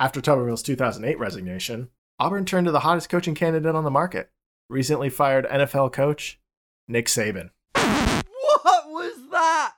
After 0.00 0.22
Tuberville's 0.22 0.62
2008 0.62 1.18
resignation, 1.18 1.90
Auburn 2.18 2.46
turned 2.46 2.64
to 2.64 2.72
the 2.72 2.80
hottest 2.80 3.10
coaching 3.10 3.34
candidate 3.34 3.74
on 3.74 3.84
the 3.84 3.90
market. 3.90 4.30
Recently 4.70 5.10
fired 5.10 5.46
NFL 5.46 5.92
coach 5.92 6.40
Nick 6.88 7.04
Saban. 7.04 7.50
What 7.74 8.88
was 8.88 9.18
that? 9.30 9.74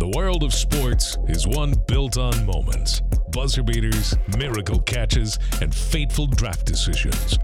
The 0.00 0.12
world 0.16 0.42
of 0.42 0.52
sports 0.52 1.16
is 1.28 1.46
one 1.46 1.74
built 1.86 2.18
on 2.18 2.44
moments, 2.44 3.00
buzzer 3.30 3.62
beaters, 3.62 4.16
miracle 4.36 4.80
catches, 4.80 5.38
and 5.60 5.72
fateful 5.72 6.26
draft 6.26 6.66
decisions. 6.66 7.38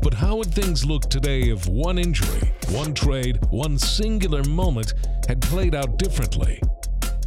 But 0.00 0.14
how 0.14 0.36
would 0.36 0.54
things 0.54 0.86
look 0.86 1.10
today 1.10 1.50
if 1.50 1.68
one 1.68 1.98
injury, 1.98 2.50
one 2.70 2.94
trade, 2.94 3.38
one 3.50 3.76
singular 3.76 4.42
moment 4.44 4.94
had 5.28 5.42
played 5.42 5.74
out 5.74 5.98
differently? 5.98 6.58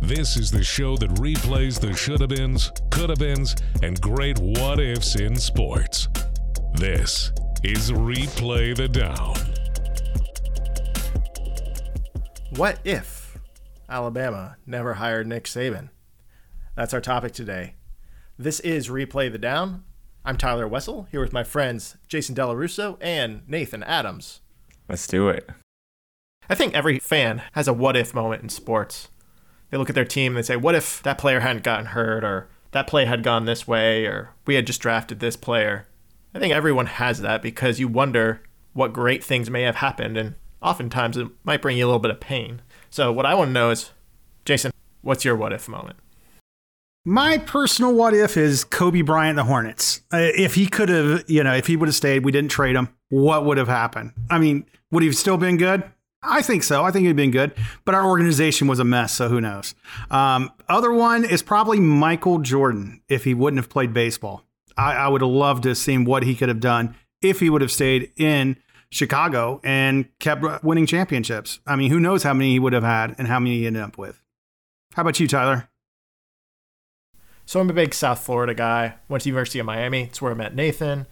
This 0.01 0.37
is 0.37 0.51
the 0.51 0.63
show 0.63 0.97
that 0.97 1.09
replays 1.11 1.79
the 1.79 1.93
shoulda 1.93 2.27
beens, 2.27 2.71
coulda 2.91 3.15
beens, 3.15 3.55
and 3.81 3.99
great 4.01 4.37
what 4.39 4.79
ifs 4.79 5.15
in 5.15 5.35
sports. 5.35 6.07
This 6.73 7.31
is 7.63 7.91
Replay 7.91 8.75
the 8.75 8.87
Down. 8.87 9.35
What 12.51 12.79
if 12.83 13.37
Alabama 13.89 14.57
never 14.65 14.95
hired 14.95 15.27
Nick 15.27 15.45
Saban? 15.45 15.89
That's 16.75 16.93
our 16.93 17.01
topic 17.01 17.33
today. 17.33 17.75
This 18.37 18.59
is 18.59 18.89
Replay 18.89 19.31
the 19.31 19.37
Down. 19.37 19.83
I'm 20.23 20.37
Tyler 20.37 20.67
Wessel, 20.67 21.07
here 21.09 21.21
with 21.21 21.33
my 21.33 21.43
friends 21.43 21.97
Jason 22.07 22.35
Dellarusso 22.35 22.97
and 22.99 23.41
Nathan 23.47 23.83
Adams. 23.83 24.41
Let's 24.89 25.07
do 25.07 25.29
it. 25.29 25.49
I 26.49 26.55
think 26.55 26.73
every 26.75 26.99
fan 26.99 27.41
has 27.53 27.67
a 27.67 27.73
what 27.73 27.95
if 27.95 28.13
moment 28.13 28.43
in 28.43 28.49
sports. 28.49 29.07
They 29.69 29.77
look 29.77 29.89
at 29.89 29.95
their 29.95 30.05
team 30.05 30.33
and 30.33 30.37
they 30.37 30.47
say, 30.47 30.55
what 30.55 30.75
if 30.75 31.01
that 31.03 31.17
player 31.17 31.39
hadn't 31.39 31.63
gotten 31.63 31.87
hurt, 31.87 32.23
or 32.23 32.47
that 32.71 32.87
play 32.87 33.05
had 33.05 33.23
gone 33.23 33.45
this 33.45 33.67
way, 33.67 34.05
or 34.05 34.31
we 34.45 34.55
had 34.55 34.67
just 34.67 34.81
drafted 34.81 35.19
this 35.19 35.35
player? 35.35 35.87
I 36.33 36.39
think 36.39 36.53
everyone 36.53 36.87
has 36.87 37.21
that 37.21 37.41
because 37.41 37.79
you 37.79 37.87
wonder 37.87 38.41
what 38.73 38.93
great 38.93 39.23
things 39.23 39.49
may 39.49 39.61
have 39.61 39.77
happened, 39.77 40.17
and 40.17 40.35
oftentimes 40.61 41.17
it 41.17 41.27
might 41.43 41.61
bring 41.61 41.77
you 41.77 41.85
a 41.85 41.87
little 41.87 41.99
bit 41.99 42.11
of 42.11 42.19
pain. 42.19 42.61
So, 42.89 43.11
what 43.11 43.25
I 43.25 43.33
want 43.33 43.49
to 43.49 43.53
know 43.53 43.69
is, 43.71 43.91
Jason, 44.43 44.71
what's 45.01 45.23
your 45.23 45.35
what 45.35 45.53
if 45.53 45.69
moment? 45.69 45.97
My 47.07 47.37
personal 47.37 47.93
what 47.93 48.13
if 48.13 48.35
is 48.35 48.63
Kobe 48.63 49.01
Bryant, 49.01 49.35
the 49.35 49.43
Hornets. 49.43 50.01
Uh, 50.11 50.31
if 50.35 50.55
he 50.55 50.65
could 50.65 50.89
have, 50.89 51.23
you 51.27 51.43
know, 51.43 51.53
if 51.53 51.67
he 51.67 51.75
would 51.77 51.87
have 51.87 51.95
stayed, 51.95 52.25
we 52.25 52.31
didn't 52.31 52.49
trade 52.49 52.75
him, 52.75 52.89
what 53.09 53.45
would 53.45 53.57
have 53.57 53.67
happened? 53.67 54.11
I 54.29 54.39
mean, 54.39 54.65
would 54.91 55.03
he 55.03 55.07
have 55.07 55.15
still 55.15 55.37
been 55.37 55.57
good? 55.57 55.83
I 56.27 56.41
think 56.41 56.63
so. 56.63 56.83
I 56.83 56.91
think 56.91 57.05
he'd 57.05 57.15
been 57.15 57.31
good, 57.31 57.53
but 57.85 57.95
our 57.95 58.05
organization 58.05 58.67
was 58.67 58.79
a 58.79 58.83
mess, 58.83 59.13
so 59.13 59.29
who 59.29 59.39
knows? 59.39 59.75
Um, 60.09 60.51
other 60.67 60.91
one 60.91 61.23
is 61.23 61.41
probably 61.41 61.79
Michael 61.79 62.39
Jordan 62.39 63.01
if 63.07 63.23
he 63.23 63.33
wouldn't 63.33 63.59
have 63.59 63.69
played 63.69 63.93
baseball. 63.93 64.43
I, 64.77 64.93
I 64.93 65.07
would 65.07 65.21
have 65.21 65.29
loved 65.29 65.63
to 65.63 65.69
have 65.69 65.77
seen 65.77 66.05
what 66.05 66.23
he 66.23 66.35
could 66.35 66.49
have 66.49 66.59
done 66.59 66.95
if 67.21 67.39
he 67.39 67.49
would 67.49 67.61
have 67.61 67.71
stayed 67.71 68.11
in 68.17 68.57
Chicago 68.89 69.59
and 69.63 70.07
kept 70.19 70.63
winning 70.63 70.85
championships. 70.85 71.59
I 71.65 71.75
mean, 71.75 71.91
who 71.91 71.99
knows 71.99 72.23
how 72.23 72.33
many 72.33 72.51
he 72.51 72.59
would 72.59 72.73
have 72.73 72.83
had 72.83 73.15
and 73.17 73.27
how 73.27 73.39
many 73.39 73.57
he 73.57 73.67
ended 73.67 73.83
up 73.83 73.97
with. 73.97 74.21
How 74.93 75.01
about 75.01 75.19
you, 75.19 75.27
Tyler? 75.27 75.69
So 77.45 77.59
I'm 77.59 77.69
a 77.69 77.73
big 77.73 77.93
South 77.93 78.19
Florida 78.19 78.53
guy. 78.53 78.95
Went 79.07 79.23
to 79.23 79.29
University 79.29 79.59
of 79.59 79.65
Miami. 79.65 80.03
It's 80.03 80.21
where 80.21 80.31
I 80.31 80.35
met 80.35 80.55
Nathan. 80.55 81.05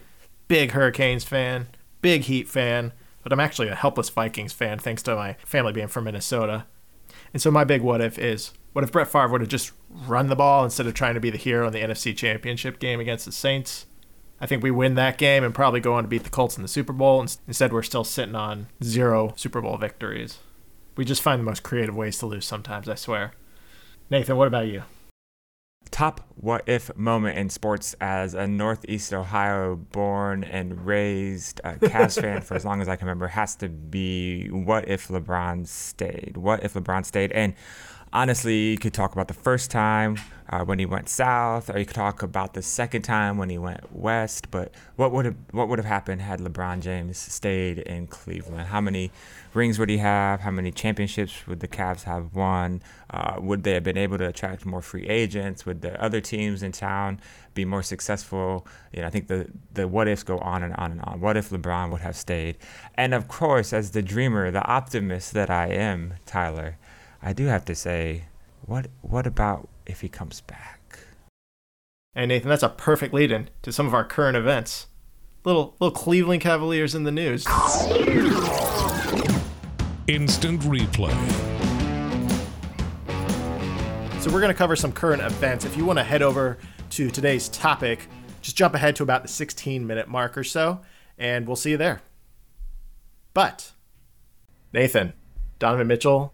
Big 0.48 0.72
Hurricanes 0.72 1.24
fan. 1.24 1.68
Big 2.02 2.24
Heat 2.24 2.48
fan. 2.48 2.92
But 3.24 3.34
I'm 3.34 3.40
actually 3.40 3.70
a 3.70 3.76
helpless 3.76 4.10
Vikings 4.10 4.54
fan 4.54 4.80
thanks 4.80 5.02
to 5.04 5.16
my 5.16 5.34
family 5.46 5.74
being 5.74 5.88
from 5.88 6.04
Minnesota. 6.04 6.66
And 7.34 7.42
so 7.42 7.50
my 7.50 7.64
big 7.64 7.82
what 7.82 8.02
if 8.02 8.20
is 8.20 8.52
what 8.74 8.84
if 8.84 8.92
Brett 8.92 9.08
Favre 9.08 9.30
would 9.30 9.42
have 9.42 9.50
just 9.50 9.72
run 9.90 10.28
the 10.28 10.36
ball 10.36 10.64
instead 10.64 10.88
of 10.88 10.94
trying 10.94 11.14
to 11.14 11.20
be 11.20 11.30
the 11.30 11.38
hero 11.38 11.68
in 11.68 11.74
the 11.74 11.80
NFC 11.80 12.16
Championship 12.16 12.80
game 12.80 13.00
against 13.00 13.26
the 13.26 13.32
Saints? 13.32 13.86
I 14.42 14.46
think 14.46 14.62
we 14.62 14.72
win 14.72 14.96
that 14.96 15.18
game 15.18 15.44
and 15.44 15.54
probably 15.54 15.80
go 15.80 15.94
on 15.94 16.04
to 16.04 16.10
beat 16.10 16.24
the 16.24 16.30
Colts 16.30 16.58
in 16.58 16.64
the 16.64 16.68
Super 16.68 16.92
Bowl. 16.92 17.22
Instead, 17.22 17.72
we're 17.72 17.84
still 17.84 18.04
sitting 18.04 18.36
on 18.36 18.68
zero 18.84 19.34
Super 19.38 19.62
Bowl 19.62 19.78
victories. 19.78 20.40
We 20.98 21.06
just 21.06 21.22
find 21.22 21.40
the 21.40 21.46
most 21.46 21.64
creative 21.64 21.96
ways 21.96 22.18
to 22.18 22.26
lose 22.26 22.46
sometimes, 22.46 22.90
I 22.90 22.96
swear. 22.96 23.34
Nathan, 24.10 24.36
what 24.36 24.48
about 24.48 24.68
you? 24.68 24.84
Top 25.92 26.22
what 26.36 26.64
if 26.68 26.96
moment 26.98 27.38
in 27.38 27.50
sports 27.50 27.96
as 28.02 28.34
a 28.34 28.48
Northeast 28.48 29.14
Ohio 29.14 29.76
born 29.76 30.44
and 30.44 30.86
raised 30.86 31.62
uh, 31.64 31.74
Cavs 31.74 32.20
fan 32.20 32.42
for 32.42 32.56
as 32.56 32.66
long 32.66 32.82
as 32.82 32.90
I 32.90 32.96
can 32.96 33.06
remember 33.08 33.28
has 33.28 33.56
to 33.58 33.70
be 33.70 34.48
what 34.48 34.88
if 34.88 35.08
LeBron 35.08 35.68
stayed? 35.68 36.36
What 36.36 36.64
if 36.64 36.74
LeBron 36.74 37.06
stayed? 37.06 37.32
And 37.32 37.54
honestly, 38.12 38.72
you 38.72 38.78
could 38.78 38.94
talk 38.94 39.14
about 39.14 39.28
the 39.28 39.34
first 39.34 39.72
time 39.72 40.18
uh, 40.50 40.64
when 40.64 40.80
he 40.80 40.86
went 40.86 41.10
south, 41.10 41.70
or 41.70 41.80
you 41.80 41.86
could 41.86 41.96
talk 41.96 42.22
about 42.22 42.54
the 42.54 42.62
second 42.62 43.04
time 43.04 43.38
when 43.38 43.50
he 43.50 43.58
went 43.58 43.96
west. 43.96 44.52
But 44.52 44.74
what 44.96 45.12
would 45.12 45.26
have 45.26 45.36
what 45.52 45.70
would 45.70 45.80
have 45.80 45.86
happened 45.86 46.22
had 46.22 46.40
LeBron 46.40 46.82
James 46.82 47.18
stayed 47.18 47.80
in 47.80 48.08
Cleveland? 48.08 48.68
How 48.68 48.82
many 48.82 49.12
rings 49.54 49.80
would 49.80 49.90
he 49.90 49.98
have? 49.98 50.42
How 50.42 50.52
many 50.52 50.72
championships 50.72 51.48
would 51.48 51.60
the 51.60 51.68
Cavs 51.68 52.04
have 52.04 52.36
won? 52.36 52.82
Uh, 53.10 53.36
would 53.40 53.64
they 53.64 53.74
have 53.74 53.84
been 53.84 53.98
able 53.98 54.18
to 54.18 54.28
attract 54.28 54.66
more 54.66 54.82
free 54.82 55.08
agents? 55.08 55.66
Would 55.66 55.82
the 55.82 56.02
other 56.04 56.20
teams 56.20 56.64
in 56.64 56.72
town 56.72 57.20
be 57.54 57.66
more 57.66 57.84
successful? 57.84 58.68
You 58.92 59.02
know, 59.02 59.08
I 59.08 59.10
think 59.10 59.28
the 59.28 59.48
the 59.74 59.88
what 59.88 60.08
ifs 60.08 60.24
go 60.24 60.40
on 60.40 60.64
and 60.64 60.74
on 60.76 60.92
and 60.92 61.02
on. 61.02 61.22
What 61.22 61.38
if 61.38 61.50
LeBron 61.50 61.92
would 61.92 62.02
have 62.02 62.16
stayed? 62.16 62.58
And 62.96 63.14
of 63.14 63.28
course, 63.28 63.72
as 63.74 63.92
the 63.92 64.02
dreamer, 64.02 64.52
the 64.52 64.66
optimist 64.66 65.34
that 65.34 65.50
I 65.50 65.68
am, 65.68 66.16
Tyler. 66.26 66.78
I 67.26 67.32
do 67.32 67.46
have 67.46 67.64
to 67.66 67.76
say, 67.76 68.26
what 68.66 68.88
what 69.02 69.26
about 69.26 69.70
if 69.86 70.02
he 70.02 70.10
comes 70.10 70.42
back? 70.42 71.00
And 72.16 72.30
Nathan, 72.30 72.50
that's 72.50 72.64
a 72.64 72.70
perfect 72.70 73.14
lead 73.14 73.32
in 73.32 73.50
to 73.64 73.72
some 73.72 73.88
of 73.88 73.94
our 73.94 74.04
current 74.04 74.38
events. 74.38 74.88
Little 75.44 75.76
little 75.80 75.96
Cleveland 75.96 76.42
Cavaliers 76.42 76.96
in 76.96 77.04
the 77.04 77.12
news. 77.12 77.46
Instant 80.08 80.62
replay. 80.62 81.14
So 84.22 84.32
we're 84.32 84.40
going 84.40 84.54
to 84.54 84.58
cover 84.58 84.76
some 84.76 84.94
current 84.94 85.22
events. 85.22 85.66
If 85.66 85.76
you 85.76 85.84
want 85.84 86.00
to 86.00 86.04
head 86.04 86.22
over 86.22 86.58
to 86.92 87.10
today's 87.10 87.50
topic, 87.50 88.08
just 88.42 88.56
jump 88.56 88.74
ahead 88.76 88.96
to 88.98 89.04
about 89.04 89.24
the 89.24 89.28
16 89.28 89.86
minute 89.86 90.08
mark 90.08 90.38
or 90.38 90.44
so, 90.44 90.80
and 91.18 91.46
we'll 91.46 91.56
see 91.56 91.72
you 91.72 91.78
there. 91.78 92.02
But 93.34 93.72
Nathan, 94.72 95.14
Donovan 95.60 95.88
Mitchell 95.88 96.34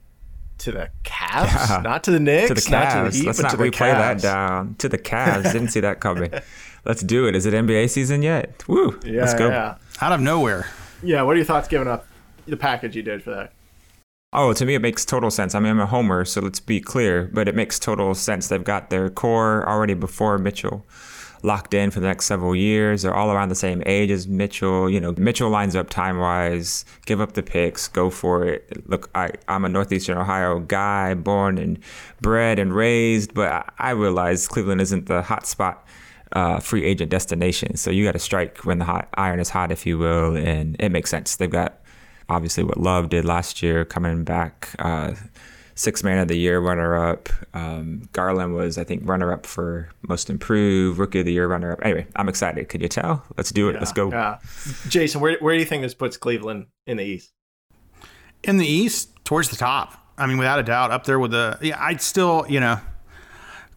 to 0.59 0.71
the 0.71 0.89
Cavs, 1.03 1.69
Yeah. 1.69 1.81
not 1.81 2.03
to 2.05 2.11
the 2.11 2.19
Knicks, 2.19 2.47
to 2.49 2.53
the 2.53 2.61
Cavs. 2.61 2.71
not 2.71 3.05
to 3.05 3.11
the 3.11 3.17
Heat, 3.17 3.25
Let's 3.27 3.37
but 3.39 3.43
not 3.43 3.51
to 3.51 3.57
the 3.57 3.63
replay 3.63 3.91
that 3.93 4.21
down. 4.21 4.75
To 4.79 4.89
the 4.89 4.97
Cavs. 4.97 5.43
Didn't 5.51 5.69
see 5.69 5.79
that 5.81 5.99
coming. 5.99 6.31
Let's 6.85 7.01
do 7.01 7.27
it. 7.27 7.35
Is 7.35 7.45
it 7.45 7.53
NBA 7.53 7.89
season 7.89 8.21
yet? 8.21 8.63
Woo. 8.67 8.97
Yeah, 9.03 9.21
Let's 9.21 9.33
go. 9.33 9.49
yeah, 9.49 9.75
Out 10.01 10.11
of 10.13 10.21
nowhere. 10.21 10.67
yeah. 11.03 11.21
What 11.23 11.33
are 11.33 11.35
your 11.37 11.45
thoughts 11.45 11.67
giving 11.67 11.87
up 11.87 12.07
the 12.47 12.57
package 12.57 12.95
you 12.95 13.03
did 13.03 13.21
for 13.23 13.31
that? 13.31 13.53
Oh, 14.31 14.53
to 14.53 14.65
me, 14.65 14.75
it 14.75 14.79
makes 14.81 15.05
total 15.05 15.31
sense. 15.31 15.55
I 15.55 15.59
mean, 15.59 15.71
I'm 15.71 15.79
a 15.79 15.87
homer, 15.87 16.23
so 16.23 16.39
let's 16.41 16.59
be 16.59 16.79
clear, 16.79 17.29
but 17.33 17.47
it 17.47 17.55
makes 17.55 17.79
total 17.79 18.13
sense. 18.13 18.47
They've 18.47 18.63
got 18.63 18.91
their 18.91 19.09
core 19.09 19.67
already 19.67 19.95
before 19.95 20.37
Mitchell 20.37 20.85
locked 21.43 21.73
in 21.73 21.91
for 21.91 21.99
the 21.99 22.07
next 22.07 22.25
several 22.25 22.55
years. 22.55 23.01
They're 23.01 23.13
all 23.13 23.31
around 23.31 23.49
the 23.49 23.55
same 23.55 23.81
age 23.85 24.11
as 24.11 24.27
Mitchell. 24.27 24.89
You 24.89 24.99
know, 24.99 25.13
Mitchell 25.17 25.49
lines 25.49 25.75
up 25.75 25.89
time 25.89 26.19
wise, 26.19 26.85
give 27.05 27.21
up 27.21 27.33
the 27.33 27.43
picks, 27.43 27.87
go 27.87 28.09
for 28.09 28.45
it. 28.45 28.87
Look, 28.89 29.09
I, 29.15 29.31
I'm 29.47 29.65
a 29.65 29.69
Northeastern 29.69 30.17
Ohio 30.17 30.59
guy, 30.59 31.13
born 31.13 31.57
and 31.57 31.79
bred 32.21 32.59
and 32.59 32.73
raised, 32.73 33.33
but 33.33 33.51
I, 33.51 33.69
I 33.77 33.89
realize 33.91 34.47
Cleveland 34.47 34.81
isn't 34.81 35.07
the 35.07 35.21
hot 35.21 35.45
spot. 35.45 35.85
Uh, 36.31 36.59
free 36.59 36.85
agent 36.85 37.09
destination. 37.09 37.75
So 37.75 37.89
you 37.89 38.05
got 38.05 38.11
to 38.11 38.19
strike 38.19 38.59
when 38.59 38.77
the 38.77 38.85
hot 38.85 39.09
iron 39.15 39.39
is 39.39 39.49
hot, 39.49 39.71
if 39.71 39.87
you 39.87 39.97
will, 39.97 40.37
and 40.37 40.75
it 40.79 40.89
makes 40.89 41.09
sense. 41.09 41.37
They've 41.37 41.49
got 41.49 41.81
obviously 42.29 42.63
what 42.63 42.77
Love 42.77 43.09
did 43.09 43.25
last 43.25 43.63
year, 43.63 43.83
coming 43.83 44.23
back, 44.23 44.69
uh, 44.77 45.13
six 45.79 46.03
man 46.03 46.17
of 46.17 46.27
the 46.27 46.37
year 46.37 46.59
runner 46.59 46.95
up. 47.09 47.29
Um, 47.53 48.09
Garland 48.11 48.53
was, 48.53 48.77
I 48.77 48.83
think, 48.83 49.07
runner 49.07 49.31
up 49.31 49.45
for 49.45 49.89
most 50.01 50.29
improved, 50.29 50.99
rookie 50.99 51.21
of 51.21 51.25
the 51.25 51.31
year 51.31 51.47
runner 51.47 51.71
up. 51.71 51.79
Anyway, 51.83 52.05
I'm 52.17 52.27
excited. 52.27 52.67
Could 52.67 52.81
you 52.81 52.89
tell? 52.89 53.23
Let's 53.37 53.51
do 53.51 53.69
it. 53.69 53.73
Let's 53.79 53.93
go. 53.93 54.09
Yeah, 54.11 54.39
Jason, 54.89 55.21
where 55.21 55.37
where 55.39 55.53
do 55.55 55.59
you 55.59 55.65
think 55.65 55.83
this 55.83 55.93
puts 55.93 56.17
Cleveland 56.17 56.67
in 56.85 56.97
the 56.97 57.03
East? 57.05 57.31
In 58.43 58.57
the 58.57 58.67
East, 58.67 59.09
towards 59.23 59.49
the 59.49 59.55
top. 59.55 59.93
I 60.17 60.25
mean, 60.27 60.37
without 60.37 60.59
a 60.59 60.63
doubt, 60.63 60.91
up 60.91 61.05
there 61.05 61.17
with 61.19 61.31
the. 61.31 61.57
Yeah, 61.61 61.77
I'd 61.81 62.01
still, 62.01 62.45
you 62.49 62.59
know, 62.59 62.79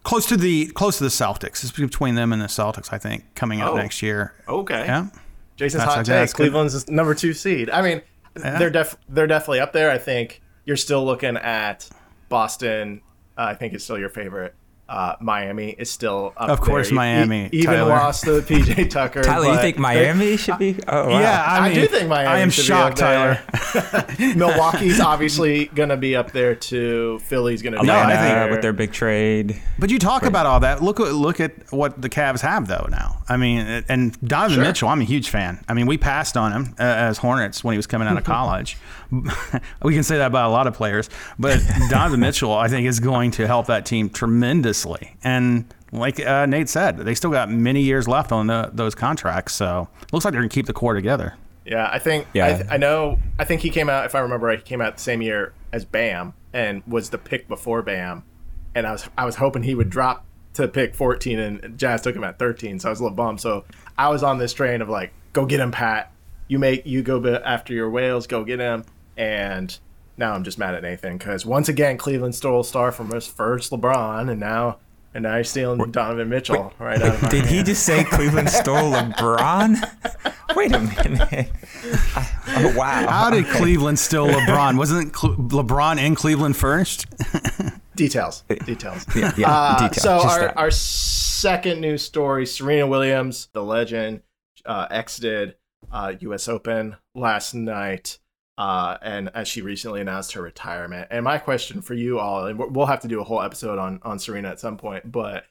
close 0.03 0.25
to 0.27 0.35
the 0.37 0.67
close 0.67 0.97
to 0.97 1.03
the 1.05 1.09
Celtics. 1.09 1.63
It's 1.63 1.71
between 1.71 2.15
them 2.15 2.33
and 2.33 2.41
the 2.41 2.47
Celtics, 2.47 2.91
I 2.91 2.97
think, 2.97 3.33
coming 3.35 3.61
up 3.61 3.71
Oh. 3.73 3.77
next 3.77 4.01
year. 4.01 4.33
Okay. 4.47 4.83
Yeah. 4.85 5.07
Jason's 5.55 5.83
That's 5.83 5.95
hot 5.95 5.97
like- 5.99 6.05
take. 6.05 6.27
good. 6.29 6.35
Cleveland's 6.35 6.89
number 6.89 7.13
two 7.15 7.33
seed. 7.33 7.69
I 7.69 7.81
mean, 7.81 8.01
Yeah. 8.37 8.57
they're 8.57 8.69
def 8.69 8.97
they're 9.07 9.27
definitely 9.27 9.59
up 9.61 9.71
there. 9.71 9.89
I 9.91 9.97
think 9.99 10.41
you're 10.65 10.77
still 10.77 11.05
looking 11.05 11.37
at 11.37 11.87
Boston. 12.33 12.99
Uh, 13.37 13.43
I 13.43 13.53
think 13.53 13.75
is 13.75 13.83
still 13.83 13.99
your 13.99 14.09
favorite. 14.09 14.55
Uh, 14.89 15.15
Miami 15.21 15.69
is 15.69 15.89
still 15.89 16.33
up 16.37 16.49
Of 16.49 16.61
course, 16.61 16.87
there. 16.89 16.93
E- 16.93 16.97
Miami, 16.97 17.49
even 17.53 17.73
Tyler. 17.73 17.89
lost 17.89 18.25
to 18.25 18.41
PJ 18.41 18.89
Tucker. 18.89 19.23
Tyler, 19.23 19.45
you 19.47 19.51
but 19.53 19.61
think 19.61 19.77
Miami 19.77 20.37
should 20.37 20.57
be? 20.57 20.77
Oh, 20.87 21.09
wow. 21.09 21.19
Yeah, 21.19 21.43
I, 21.47 21.69
I 21.69 21.73
do 21.73 21.87
think 21.87 22.09
Miami 22.09 22.27
I 22.27 22.39
am 22.39 22.49
should 22.49 22.63
be 22.63 22.65
shocked, 22.67 23.01
up 23.01 23.39
Tyler. 23.73 24.05
there. 24.17 24.35
Milwaukee's 24.35 24.99
obviously 24.99 25.65
going 25.67 25.89
to 25.89 25.97
be 25.97 26.15
up 26.15 26.31
there 26.31 26.53
too. 26.53 27.19
Philly's 27.23 27.61
going 27.61 27.73
to 27.73 27.79
be 27.79 27.87
No, 27.87 27.93
up 27.93 28.07
I 28.07 28.09
think- 28.17 28.21
there. 28.35 28.51
with 28.51 28.61
their 28.61 28.73
big 28.73 28.91
trade. 28.91 29.59
But 29.79 29.89
you 29.89 29.99
talk 29.99 30.23
about 30.23 30.45
all 30.45 30.59
that. 30.59 30.83
Look, 30.83 30.99
at- 30.99 31.13
look 31.13 31.39
at 31.39 31.71
what 31.71 32.01
the 32.01 32.09
Cavs 32.09 32.41
have 32.41 32.67
though 32.67 32.87
now. 32.91 33.23
I 33.29 33.37
mean, 33.37 33.59
and 33.87 34.19
Donovan 34.21 34.55
Sure. 34.55 34.63
Mitchell. 34.65 34.89
I'm 34.89 34.99
a 35.01 35.05
huge 35.05 35.29
fan. 35.29 35.63
I 35.69 35.73
mean, 35.73 35.85
we 35.87 35.97
passed 35.97 36.35
on 36.35 36.51
him 36.51 36.75
uh, 36.77 36.83
as 36.83 37.17
Hornets 37.19 37.63
when 37.63 37.71
he 37.73 37.77
was 37.77 37.87
coming 37.87 38.07
out 38.07 38.17
of 38.17 38.23
college. 38.25 38.77
we 39.81 39.93
can 39.93 40.03
say 40.03 40.17
that 40.17 40.27
about 40.27 40.49
a 40.49 40.51
lot 40.51 40.67
of 40.67 40.73
players, 40.73 41.09
but 41.39 41.59
Donovan 41.89 42.19
Mitchell, 42.19 42.51
I 42.51 42.67
think, 42.67 42.87
is 42.87 42.99
going 42.99 43.31
to 43.31 43.47
help 43.47 43.67
that 43.67 43.85
team 43.85 44.09
tremendously. 44.09 44.72
And 45.23 45.73
like 45.91 46.19
uh, 46.19 46.45
Nate 46.45 46.69
said, 46.69 46.97
they 46.97 47.15
still 47.15 47.31
got 47.31 47.49
many 47.49 47.81
years 47.81 48.07
left 48.07 48.31
on 48.31 48.47
the, 48.47 48.69
those 48.73 48.95
contracts. 48.95 49.53
So 49.53 49.87
looks 50.11 50.25
like 50.25 50.31
they're 50.33 50.41
gonna 50.41 50.49
keep 50.49 50.65
the 50.65 50.73
core 50.73 50.93
together. 50.93 51.35
Yeah, 51.65 51.89
I 51.91 51.99
think 51.99 52.27
Yeah. 52.33 52.65
I, 52.69 52.75
I 52.75 52.77
know. 52.77 53.19
I 53.39 53.45
think 53.45 53.61
he 53.61 53.69
came 53.69 53.89
out, 53.89 54.05
if 54.05 54.15
I 54.15 54.19
remember 54.19 54.47
right, 54.47 54.59
he 54.59 54.65
came 54.65 54.81
out 54.81 54.95
the 54.95 55.01
same 55.01 55.21
year 55.21 55.53
as 55.71 55.85
Bam 55.85 56.33
and 56.51 56.83
was 56.85 57.09
the 57.09 57.17
pick 57.17 57.47
before 57.47 57.81
Bam. 57.81 58.23
And 58.75 58.85
I 58.87 58.91
was 58.91 59.09
I 59.17 59.25
was 59.25 59.35
hoping 59.35 59.63
he 59.63 59.75
would 59.75 59.89
drop 59.89 60.25
to 60.55 60.67
pick 60.67 60.95
14, 60.95 61.39
and 61.39 61.77
Jazz 61.79 62.01
took 62.01 62.15
him 62.15 62.23
at 62.23 62.37
13, 62.37 62.79
so 62.79 62.89
I 62.89 62.91
was 62.91 62.99
a 62.99 63.03
little 63.03 63.15
bummed. 63.15 63.41
So 63.41 63.65
I 63.97 64.09
was 64.09 64.21
on 64.23 64.37
this 64.37 64.53
train 64.53 64.81
of 64.81 64.89
like, 64.89 65.11
go 65.33 65.45
get 65.45 65.59
him, 65.59 65.71
Pat. 65.71 66.11
You 66.47 66.59
make 66.59 66.85
you 66.85 67.01
go 67.01 67.23
after 67.35 67.73
your 67.73 67.89
whales, 67.89 68.27
go 68.27 68.43
get 68.43 68.59
him. 68.59 68.83
And 69.17 69.77
now 70.17 70.33
I'm 70.33 70.43
just 70.43 70.57
mad 70.57 70.75
at 70.75 70.83
Nathan 70.83 71.17
because 71.17 71.45
once 71.45 71.69
again 71.69 71.97
Cleveland 71.97 72.35
stole 72.35 72.61
a 72.61 72.65
star 72.65 72.91
from 72.91 73.11
his 73.11 73.27
first 73.27 73.71
LeBron, 73.71 74.29
and 74.29 74.39
now 74.39 74.77
and 75.15 75.23
now 75.23 75.37
he's 75.37 75.49
stealing 75.49 75.91
Donovan 75.91 76.29
Mitchell 76.29 76.73
right 76.79 77.01
out 77.01 77.15
of 77.15 77.21
my 77.23 77.29
Did 77.29 77.45
he 77.45 77.61
just 77.63 77.83
say 77.85 78.03
Cleveland 78.03 78.49
stole 78.61 78.91
LeBron? 78.91 79.77
Wait 80.55 80.71
a 80.73 80.79
minute. 80.79 81.49
oh, 82.47 82.73
wow. 82.75 83.07
How 83.07 83.29
did 83.29 83.45
Cleveland 83.45 83.99
steal 83.99 84.27
LeBron? 84.27 84.77
Wasn't 84.77 85.13
Cle- 85.13 85.35
LeBron 85.35 86.03
in 86.03 86.15
Cleveland 86.15 86.55
first? 86.57 87.05
Details. 87.95 88.43
Details. 88.65 89.05
Yeah, 89.15 89.33
yeah, 89.37 89.51
Uh, 89.51 89.87
detail, 89.87 90.01
so 90.03 90.23
just 90.23 90.27
our, 90.39 90.39
that. 90.47 90.57
our 90.57 90.71
second 90.71 91.79
news 91.81 92.01
story: 92.01 92.45
Serena 92.47 92.87
Williams, 92.87 93.49
the 93.53 93.63
legend, 93.63 94.21
uh, 94.65 94.87
exited 94.89 95.55
uh, 95.91 96.13
U.S. 96.21 96.47
Open 96.47 96.95
last 97.13 97.53
night, 97.53 98.17
uh, 98.57 98.97
and 99.01 99.29
as 99.33 99.47
she 99.47 99.61
recently 99.61 100.01
announced 100.01 100.33
her 100.33 100.41
retirement. 100.41 101.07
And 101.11 101.23
my 101.23 101.37
question 101.37 101.81
for 101.81 101.93
you 101.93 102.19
all, 102.19 102.45
and 102.45 102.57
we'll 102.57 102.85
have 102.85 103.01
to 103.01 103.07
do 103.07 103.19
a 103.19 103.23
whole 103.23 103.41
episode 103.41 103.79
on 103.79 103.99
on 104.03 104.19
Serena 104.19 104.49
at 104.49 104.59
some 104.59 104.77
point, 104.77 105.11
but 105.11 105.45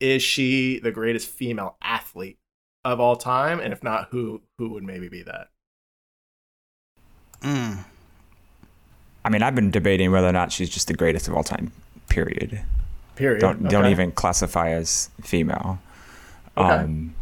is 0.00 0.22
she 0.22 0.78
the 0.78 0.90
greatest 0.90 1.28
female 1.28 1.76
athlete 1.82 2.38
of 2.84 3.00
all 3.00 3.16
time? 3.16 3.60
And 3.60 3.72
if 3.72 3.82
not, 3.82 4.08
who 4.10 4.42
who 4.58 4.70
would 4.70 4.82
maybe 4.82 5.08
be 5.08 5.22
that? 5.22 5.48
Mm. 7.42 7.84
I 9.24 9.28
mean, 9.28 9.42
I've 9.42 9.54
been 9.54 9.70
debating 9.70 10.10
whether 10.10 10.28
or 10.28 10.32
not 10.32 10.50
she's 10.50 10.70
just 10.70 10.88
the 10.88 10.94
greatest 10.94 11.28
of 11.28 11.34
all 11.34 11.44
time. 11.44 11.72
Period. 12.08 12.62
Period. 13.16 13.40
Don't 13.40 13.68
don't 13.68 13.90
even 13.90 14.12
classify 14.12 14.70
as 14.70 15.10
female. 15.22 15.78
Okay. 16.56 16.68
Um, 16.68 17.14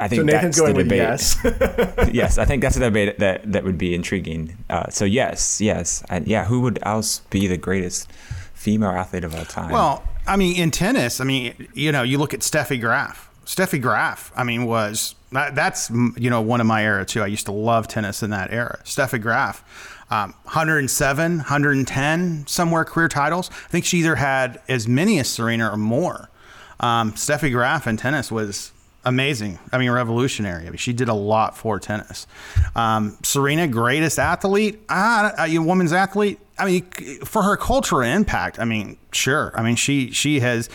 I 0.00 0.08
think 0.08 0.20
So 0.20 0.24
Nathan's 0.24 0.56
that's 0.56 0.60
going 0.60 0.74
the 0.74 0.82
with 0.84 0.92
yes. 0.92 1.36
yes, 2.12 2.38
I 2.38 2.44
think 2.46 2.62
that's 2.62 2.76
a 2.76 2.80
debate 2.80 3.18
that 3.18 3.52
that 3.52 3.64
would 3.64 3.78
be 3.78 3.94
intriguing. 3.94 4.56
Uh, 4.70 4.88
so 4.88 5.04
yes, 5.04 5.60
yes, 5.60 6.02
and 6.08 6.26
yeah, 6.26 6.46
who 6.46 6.62
would 6.62 6.78
else 6.82 7.20
be 7.30 7.46
the 7.46 7.58
greatest 7.58 8.10
female 8.54 8.90
athlete 8.90 9.24
of 9.24 9.34
all 9.34 9.44
time? 9.44 9.70
Well, 9.70 10.02
I 10.26 10.36
mean, 10.36 10.56
in 10.56 10.70
tennis, 10.70 11.20
I 11.20 11.24
mean, 11.24 11.68
you 11.74 11.92
know, 11.92 12.02
you 12.02 12.18
look 12.18 12.32
at 12.32 12.40
Steffi 12.40 12.80
Graf. 12.80 13.28
Steffi 13.44 13.80
Graf, 13.80 14.32
I 14.36 14.44
mean, 14.44 14.64
was 14.64 15.14
that, 15.32 15.54
that's 15.54 15.90
you 15.90 16.30
know 16.30 16.40
one 16.40 16.60
of 16.60 16.66
my 16.66 16.84
era 16.84 17.04
too. 17.04 17.22
I 17.22 17.26
used 17.26 17.46
to 17.46 17.52
love 17.52 17.86
tennis 17.86 18.22
in 18.22 18.30
that 18.30 18.52
era. 18.52 18.80
Steffi 18.84 19.20
Graf, 19.20 19.62
um, 20.10 20.34
107, 20.44 21.36
110 21.38 22.46
somewhere 22.46 22.84
career 22.84 23.08
titles. 23.08 23.50
I 23.50 23.68
think 23.68 23.84
she 23.84 23.98
either 23.98 24.16
had 24.16 24.60
as 24.68 24.88
many 24.88 25.18
as 25.18 25.28
Serena 25.28 25.70
or 25.70 25.76
more. 25.76 26.30
Um, 26.80 27.12
Steffi 27.12 27.52
Graf 27.52 27.86
in 27.86 27.96
tennis 27.96 28.32
was 28.32 28.72
amazing. 29.04 29.58
I 29.72 29.78
mean, 29.78 29.90
revolutionary. 29.90 30.66
I 30.66 30.70
mean, 30.70 30.76
she 30.76 30.92
did 30.92 31.08
a 31.08 31.14
lot 31.14 31.56
for 31.56 31.78
tennis. 31.78 32.26
Um, 32.74 33.16
Serena, 33.22 33.66
greatest 33.68 34.18
athlete, 34.18 34.80
ah, 34.88 35.32
a 35.38 35.58
woman's 35.58 35.92
athlete. 35.92 36.38
I 36.58 36.66
mean, 36.66 36.90
for 37.24 37.42
her 37.42 37.56
cultural 37.56 38.02
impact. 38.02 38.58
I 38.58 38.64
mean, 38.64 38.98
sure. 39.12 39.52
I 39.54 39.62
mean, 39.62 39.76
she 39.76 40.10
she 40.12 40.40
has. 40.40 40.68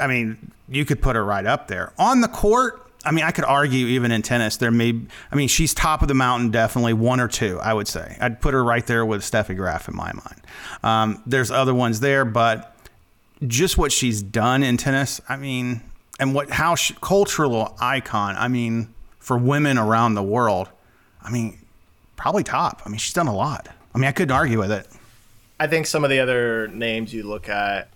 I 0.00 0.06
mean, 0.06 0.52
you 0.68 0.84
could 0.84 1.02
put 1.02 1.16
her 1.16 1.24
right 1.24 1.46
up 1.46 1.68
there 1.68 1.92
on 1.98 2.20
the 2.20 2.28
court. 2.28 2.82
I 3.04 3.12
mean, 3.12 3.24
I 3.24 3.30
could 3.30 3.44
argue 3.44 3.86
even 3.86 4.10
in 4.10 4.22
tennis, 4.22 4.56
there 4.56 4.72
may. 4.72 4.94
I 5.30 5.36
mean, 5.36 5.48
she's 5.48 5.72
top 5.74 6.02
of 6.02 6.08
the 6.08 6.14
mountain, 6.14 6.50
definitely 6.50 6.92
one 6.92 7.20
or 7.20 7.28
two. 7.28 7.58
I 7.60 7.72
would 7.72 7.86
say 7.86 8.16
I'd 8.20 8.40
put 8.40 8.52
her 8.54 8.64
right 8.64 8.84
there 8.86 9.06
with 9.06 9.22
Steffi 9.22 9.56
Graf 9.56 9.88
in 9.88 9.94
my 9.94 10.12
mind. 10.12 10.42
Um, 10.82 11.22
there's 11.26 11.50
other 11.50 11.74
ones 11.74 12.00
there, 12.00 12.24
but 12.24 12.76
just 13.46 13.78
what 13.78 13.92
she's 13.92 14.22
done 14.22 14.62
in 14.62 14.76
tennis. 14.76 15.20
I 15.28 15.36
mean, 15.36 15.82
and 16.18 16.34
what 16.34 16.50
how 16.50 16.74
she, 16.74 16.94
cultural 17.00 17.76
icon. 17.80 18.36
I 18.36 18.48
mean, 18.48 18.94
for 19.18 19.36
women 19.36 19.78
around 19.78 20.14
the 20.14 20.22
world. 20.22 20.68
I 21.22 21.30
mean, 21.30 21.58
probably 22.14 22.44
top. 22.44 22.82
I 22.86 22.88
mean, 22.88 22.98
she's 22.98 23.12
done 23.14 23.26
a 23.26 23.34
lot. 23.34 23.68
I 23.94 23.98
mean, 23.98 24.06
I 24.06 24.12
couldn't 24.12 24.30
argue 24.34 24.58
with 24.58 24.70
it. 24.70 24.86
I 25.58 25.66
think 25.66 25.86
some 25.86 26.04
of 26.04 26.10
the 26.10 26.20
other 26.20 26.68
names 26.68 27.12
you 27.12 27.24
look 27.24 27.48
at, 27.48 27.88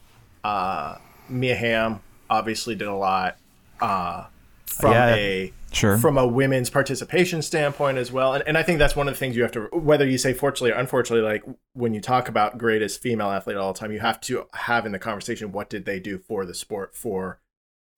uh, 0.42 0.96
Mia 1.28 1.54
Hamm 1.54 2.00
obviously 2.28 2.74
did 2.74 2.88
a 2.88 2.94
lot 2.94 3.36
uh, 3.80 4.24
from 4.66 4.92
Yeah. 4.92 5.14
a 5.14 5.52
Sure. 5.72 5.98
from 5.98 6.18
a 6.18 6.26
women's 6.26 6.68
participation 6.68 7.42
standpoint 7.42 7.96
as 7.96 8.10
well. 8.10 8.34
And, 8.34 8.42
and 8.44 8.58
I 8.58 8.64
think 8.64 8.80
that's 8.80 8.96
one 8.96 9.06
of 9.06 9.14
the 9.14 9.18
things 9.18 9.36
you 9.36 9.42
have 9.42 9.52
to, 9.52 9.68
whether 9.72 10.04
you 10.04 10.18
say 10.18 10.32
fortunately 10.32 10.72
or 10.72 10.80
unfortunately, 10.80 11.24
like 11.24 11.44
when 11.74 11.94
you 11.94 12.00
talk 12.00 12.28
about 12.28 12.58
greatest 12.58 13.00
female 13.00 13.28
athlete 13.30 13.56
all 13.56 13.72
the 13.72 13.78
time, 13.78 13.92
you 13.92 14.00
have 14.00 14.20
to 14.22 14.46
have 14.54 14.84
in 14.84 14.90
the 14.90 14.98
conversation 14.98 15.52
what 15.52 15.70
did 15.70 15.84
they 15.84 16.00
do 16.00 16.18
for 16.18 16.44
the 16.44 16.54
sport 16.54 16.96
for 16.96 17.38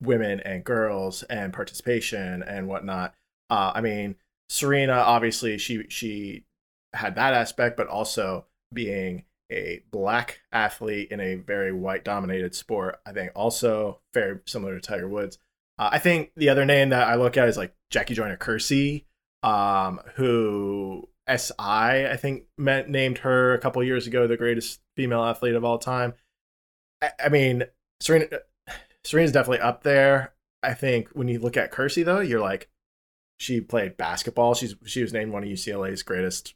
women 0.03 0.39
and 0.41 0.63
girls 0.63 1.23
and 1.23 1.53
participation 1.53 2.43
and 2.43 2.67
whatnot. 2.67 3.13
Uh, 3.49 3.71
I 3.75 3.81
mean, 3.81 4.15
Serena 4.49 4.93
obviously 4.93 5.57
she 5.57 5.85
she 5.89 6.45
had 6.93 7.15
that 7.15 7.33
aspect, 7.33 7.77
but 7.77 7.87
also 7.87 8.45
being 8.71 9.23
a 9.51 9.83
black 9.91 10.41
athlete 10.51 11.09
in 11.11 11.19
a 11.19 11.35
very 11.35 11.71
white 11.71 12.03
dominated 12.03 12.55
sport. 12.55 12.99
I 13.05 13.11
think 13.11 13.31
also 13.35 13.99
very 14.13 14.39
similar 14.45 14.75
to 14.75 14.81
Tiger 14.81 15.07
Woods. 15.07 15.37
Uh, 15.77 15.89
I 15.91 15.99
think 15.99 16.31
the 16.35 16.49
other 16.49 16.65
name 16.65 16.89
that 16.89 17.07
I 17.07 17.15
look 17.15 17.37
at 17.37 17.47
is 17.47 17.57
like 17.57 17.73
Jackie 17.89 18.13
Joyner 18.13 18.37
Kersey, 18.37 19.05
um, 19.41 19.99
who 20.15 21.09
SI 21.27 21.53
I 21.57 22.17
think 22.19 22.43
meant, 22.57 22.89
named 22.89 23.19
her 23.19 23.53
a 23.53 23.59
couple 23.59 23.83
years 23.83 24.07
ago 24.07 24.27
the 24.27 24.37
greatest 24.37 24.81
female 24.95 25.23
athlete 25.23 25.55
of 25.55 25.63
all 25.63 25.77
time. 25.77 26.13
I, 27.01 27.11
I 27.25 27.29
mean, 27.29 27.63
Serena 27.99 28.27
Serena's 29.05 29.31
definitely 29.31 29.59
up 29.59 29.83
there. 29.83 30.33
I 30.61 30.73
think 30.73 31.09
when 31.09 31.27
you 31.27 31.39
look 31.39 31.57
at 31.57 31.71
Kersey 31.71 32.03
though, 32.03 32.21
you're 32.21 32.39
like, 32.39 32.69
she 33.37 33.59
played 33.59 33.97
basketball. 33.97 34.53
She's 34.53 34.75
she 34.85 35.01
was 35.01 35.13
named 35.13 35.31
one 35.31 35.43
of 35.43 35.49
UCLA's 35.49 36.03
greatest 36.03 36.55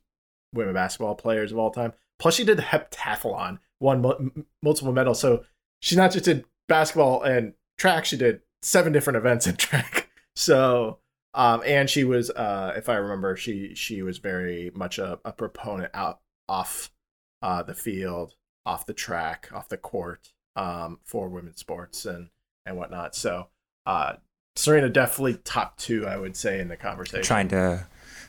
women 0.54 0.74
basketball 0.74 1.16
players 1.16 1.52
of 1.52 1.58
all 1.58 1.72
time. 1.72 1.94
Plus, 2.20 2.36
she 2.36 2.46
did 2.46 2.58
the 2.58 2.64
heptathlon, 2.64 3.60
won 3.80 4.06
m- 4.06 4.46
multiple 4.62 4.94
medals. 4.94 5.20
So 5.20 5.44
she's 5.82 5.98
not 5.98 6.12
just 6.12 6.26
did 6.26 6.46
basketball 6.68 7.22
and 7.22 7.54
track; 7.78 8.06
she 8.06 8.18
did 8.18 8.42
seven 8.62 8.94
different 8.94 9.18
events 9.18 9.48
in 9.48 9.56
track. 9.58 10.10
So, 10.36 11.00
um, 11.34 11.62
and 11.66 11.90
she 11.90 12.04
was, 12.04 12.30
uh, 12.30 12.74
if 12.78 12.90
I 12.90 12.96
remember, 12.96 13.36
she 13.36 13.76
she 13.76 14.02
was 14.02 14.20
very 14.20 14.72
much 14.74 14.98
a, 15.00 15.20
a 15.26 15.34
proponent 15.34 15.92
out 15.94 16.20
off 16.48 16.92
uh, 17.42 17.64
the 17.64 17.74
field, 17.74 18.36
off 18.66 18.86
the 18.86 18.94
track, 18.94 19.50
off 19.54 19.68
the 19.68 19.78
court 19.78 20.32
um, 20.56 21.00
for 21.04 21.28
women's 21.28 21.60
sports 21.60 22.06
and 22.06 22.30
and 22.68 22.78
whatnot. 22.78 23.16
So, 23.16 23.48
uh, 23.86 24.14
Serena 24.56 24.90
definitely 24.90 25.36
top 25.44 25.78
two, 25.78 26.06
I 26.08 26.18
would 26.18 26.36
say, 26.36 26.60
in 26.60 26.68
the 26.68 26.78
conversation. 26.78 27.24
trying 27.24 27.48
to 27.50 27.86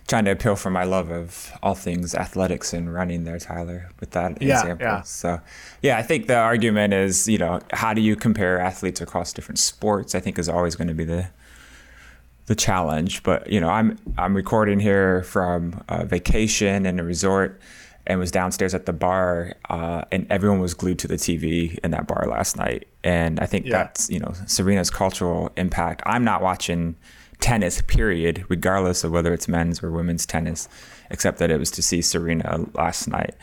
trying 0.06 0.24
to 0.24 0.30
appeal 0.30 0.56
for 0.56 0.70
my 0.70 0.84
love 0.84 1.10
of 1.10 1.52
all 1.62 1.74
things 1.74 2.14
athletics 2.14 2.72
and 2.72 2.94
running 2.94 3.24
there, 3.24 3.38
Tyler, 3.38 3.90
with 4.00 4.12
that 4.12 4.40
Yeah, 4.40 4.60
example. 4.62 4.86
yeah. 4.86 5.02
So 5.02 5.40
yeah, 5.82 5.98
I 5.98 6.02
think 6.02 6.26
the 6.28 6.36
argument 6.36 6.94
is, 6.94 7.28
you 7.28 7.36
know, 7.36 7.60
how 7.72 7.92
do 7.92 8.00
you 8.00 8.16
compare 8.16 8.58
athletes 8.58 9.02
across 9.02 9.32
different 9.34 9.58
sports? 9.58 10.14
I 10.14 10.20
think 10.20 10.38
is 10.38 10.48
always 10.48 10.76
going 10.76 10.88
to 10.88 10.94
be 10.94 11.04
the 11.04 11.28
the 12.46 12.54
challenge. 12.54 13.22
But 13.22 13.50
you 13.50 13.60
know, 13.60 13.68
I'm 13.68 13.98
I'm 14.16 14.34
recording 14.34 14.80
here 14.80 15.22
from 15.24 15.82
a 15.88 16.04
vacation 16.04 16.86
in 16.86 16.98
a 16.98 17.04
resort 17.04 17.60
and 18.06 18.18
was 18.18 18.30
downstairs 18.30 18.74
at 18.74 18.86
the 18.86 18.92
bar, 18.94 19.52
uh, 19.68 20.02
and 20.10 20.26
everyone 20.30 20.60
was 20.60 20.72
glued 20.72 20.98
to 21.00 21.08
the 21.08 21.16
TV 21.16 21.78
in 21.84 21.90
that 21.90 22.06
bar 22.06 22.26
last 22.26 22.56
night. 22.56 22.87
And 23.04 23.38
I 23.40 23.46
think 23.46 23.66
Yeah. 23.66 23.78
that's 23.78 24.10
you 24.10 24.18
know 24.18 24.32
Serena's 24.46 24.90
cultural 24.90 25.50
impact. 25.56 26.02
I'm 26.06 26.24
not 26.24 26.42
watching 26.42 26.96
tennis, 27.40 27.80
period, 27.82 28.44
regardless 28.48 29.04
of 29.04 29.12
whether 29.12 29.32
it's 29.32 29.46
men's 29.48 29.82
or 29.82 29.92
women's 29.92 30.26
tennis, 30.26 30.68
except 31.10 31.38
that 31.38 31.50
it 31.50 31.58
was 31.58 31.70
to 31.72 31.82
see 31.82 32.02
Serena 32.02 32.66
last 32.74 33.06
night. 33.08 33.34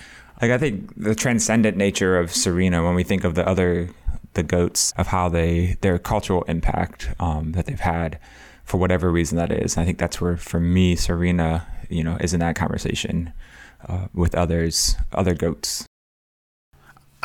Like 0.41 0.51
I 0.51 0.57
think 0.57 0.91
the 1.01 1.15
transcendent 1.15 1.77
nature 1.77 2.19
of 2.19 2.33
Serena, 2.33 2.83
when 2.83 2.95
we 2.95 3.03
think 3.03 3.23
of 3.23 3.35
the 3.35 3.47
other 3.47 3.89
the 4.33 4.43
goats 4.43 4.91
of 4.97 5.07
how 5.07 5.29
they 5.29 5.77
their 5.81 5.97
cultural 5.97 6.43
impact 6.43 7.09
um, 7.21 7.53
that 7.53 7.67
they've 7.67 7.79
had 7.79 8.19
for 8.65 8.77
whatever 8.77 9.09
reason 9.11 9.37
that 9.37 9.51
is. 9.51 9.77
And 9.77 9.83
I 9.83 9.85
think 9.85 9.97
that's 9.97 10.19
where, 10.19 10.35
for 10.35 10.59
me, 10.59 10.95
Serena, 10.97 11.65
you 11.89 12.03
know, 12.03 12.17
is 12.19 12.33
in 12.33 12.39
that 12.41 12.55
conversation 12.57 13.31
uh, 13.87 14.07
with 14.13 14.35
others, 14.35 14.95
other 15.13 15.35
goats. 15.35 15.85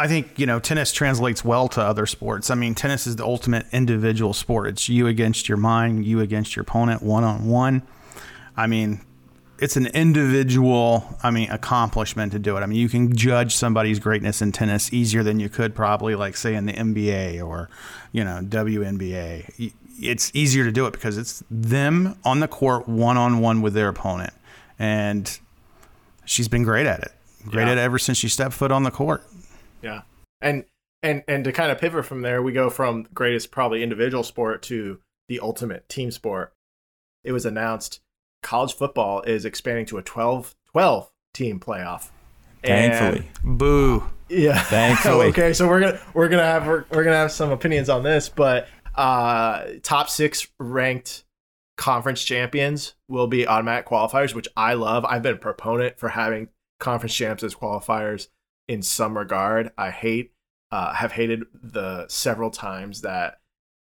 I 0.00 0.08
think, 0.08 0.38
you 0.38 0.46
know, 0.46 0.58
tennis 0.58 0.92
translates 0.92 1.44
well 1.44 1.68
to 1.68 1.82
other 1.82 2.06
sports. 2.06 2.48
I 2.48 2.54
mean, 2.54 2.74
tennis 2.74 3.06
is 3.06 3.16
the 3.16 3.24
ultimate 3.24 3.66
individual 3.70 4.32
sport. 4.32 4.68
It's 4.68 4.88
you 4.88 5.06
against 5.06 5.46
your 5.46 5.58
mind, 5.58 6.06
you 6.06 6.20
against 6.20 6.56
your 6.56 6.62
opponent, 6.62 7.02
one 7.02 7.22
on 7.22 7.46
one. 7.46 7.82
I 8.56 8.66
mean, 8.66 9.02
it's 9.58 9.76
an 9.76 9.88
individual, 9.88 11.04
I 11.22 11.30
mean, 11.30 11.50
accomplishment 11.50 12.32
to 12.32 12.38
do 12.38 12.56
it. 12.56 12.60
I 12.60 12.66
mean, 12.66 12.78
you 12.78 12.88
can 12.88 13.14
judge 13.14 13.54
somebody's 13.54 13.98
greatness 13.98 14.40
in 14.40 14.52
tennis 14.52 14.90
easier 14.90 15.22
than 15.22 15.38
you 15.38 15.50
could 15.50 15.74
probably, 15.74 16.14
like, 16.14 16.34
say, 16.34 16.54
in 16.54 16.64
the 16.64 16.72
NBA 16.72 17.46
or, 17.46 17.68
you 18.10 18.24
know, 18.24 18.40
WNBA. 18.42 19.74
It's 20.00 20.30
easier 20.34 20.64
to 20.64 20.72
do 20.72 20.86
it 20.86 20.92
because 20.92 21.18
it's 21.18 21.44
them 21.50 22.16
on 22.24 22.40
the 22.40 22.48
court 22.48 22.88
one 22.88 23.18
on 23.18 23.40
one 23.40 23.60
with 23.60 23.74
their 23.74 23.88
opponent. 23.88 24.32
And 24.78 25.38
she's 26.24 26.48
been 26.48 26.62
great 26.62 26.86
at 26.86 27.00
it. 27.00 27.12
Great 27.46 27.66
Yeah. 27.66 27.72
at 27.72 27.78
it 27.78 27.80
ever 27.82 27.98
since 27.98 28.16
she 28.16 28.28
stepped 28.28 28.54
foot 28.54 28.72
on 28.72 28.82
the 28.84 28.90
court. 28.90 29.24
Yeah. 29.82 30.02
And 30.40 30.64
and 31.02 31.22
and 31.28 31.44
to 31.44 31.52
kind 31.52 31.70
of 31.70 31.78
pivot 31.78 32.04
from 32.06 32.22
there, 32.22 32.42
we 32.42 32.52
go 32.52 32.70
from 32.70 33.06
greatest 33.14 33.50
probably 33.50 33.82
individual 33.82 34.22
sport 34.22 34.62
to 34.64 34.98
the 35.28 35.40
ultimate 35.40 35.88
team 35.88 36.10
sport. 36.10 36.52
It 37.24 37.32
was 37.32 37.46
announced 37.46 38.00
college 38.42 38.74
football 38.74 39.22
is 39.22 39.44
expanding 39.44 39.86
to 39.86 39.98
a 39.98 40.02
12 40.02 40.54
12 40.72 41.10
team 41.34 41.60
playoff. 41.60 42.10
And- 42.62 42.92
Thankfully. 42.92 43.30
Boo. 43.42 44.04
yeah. 44.28 44.58
Thankfully. 44.62 45.26
okay, 45.28 45.52
so 45.52 45.68
we're 45.68 45.80
gonna 45.80 46.00
we're 46.14 46.28
gonna 46.28 46.44
have 46.44 46.66
we're, 46.66 46.84
we're 46.90 47.04
gonna 47.04 47.16
have 47.16 47.32
some 47.32 47.50
opinions 47.50 47.88
on 47.88 48.02
this, 48.02 48.28
but 48.28 48.68
uh, 48.94 49.64
top 49.82 50.08
six 50.10 50.46
ranked 50.58 51.24
conference 51.76 52.22
champions 52.22 52.94
will 53.08 53.26
be 53.26 53.46
automatic 53.46 53.86
qualifiers, 53.86 54.34
which 54.34 54.48
I 54.56 54.74
love. 54.74 55.04
I've 55.06 55.22
been 55.22 55.34
a 55.34 55.38
proponent 55.38 55.98
for 55.98 56.10
having 56.10 56.48
conference 56.78 57.14
champs 57.14 57.42
as 57.42 57.54
qualifiers 57.54 58.28
in 58.70 58.82
some 58.82 59.18
regard. 59.18 59.70
I 59.76 59.90
hate 59.90 60.32
uh, 60.70 60.94
have 60.94 61.12
hated 61.12 61.44
the 61.52 62.06
several 62.08 62.50
times 62.50 63.00
that 63.02 63.40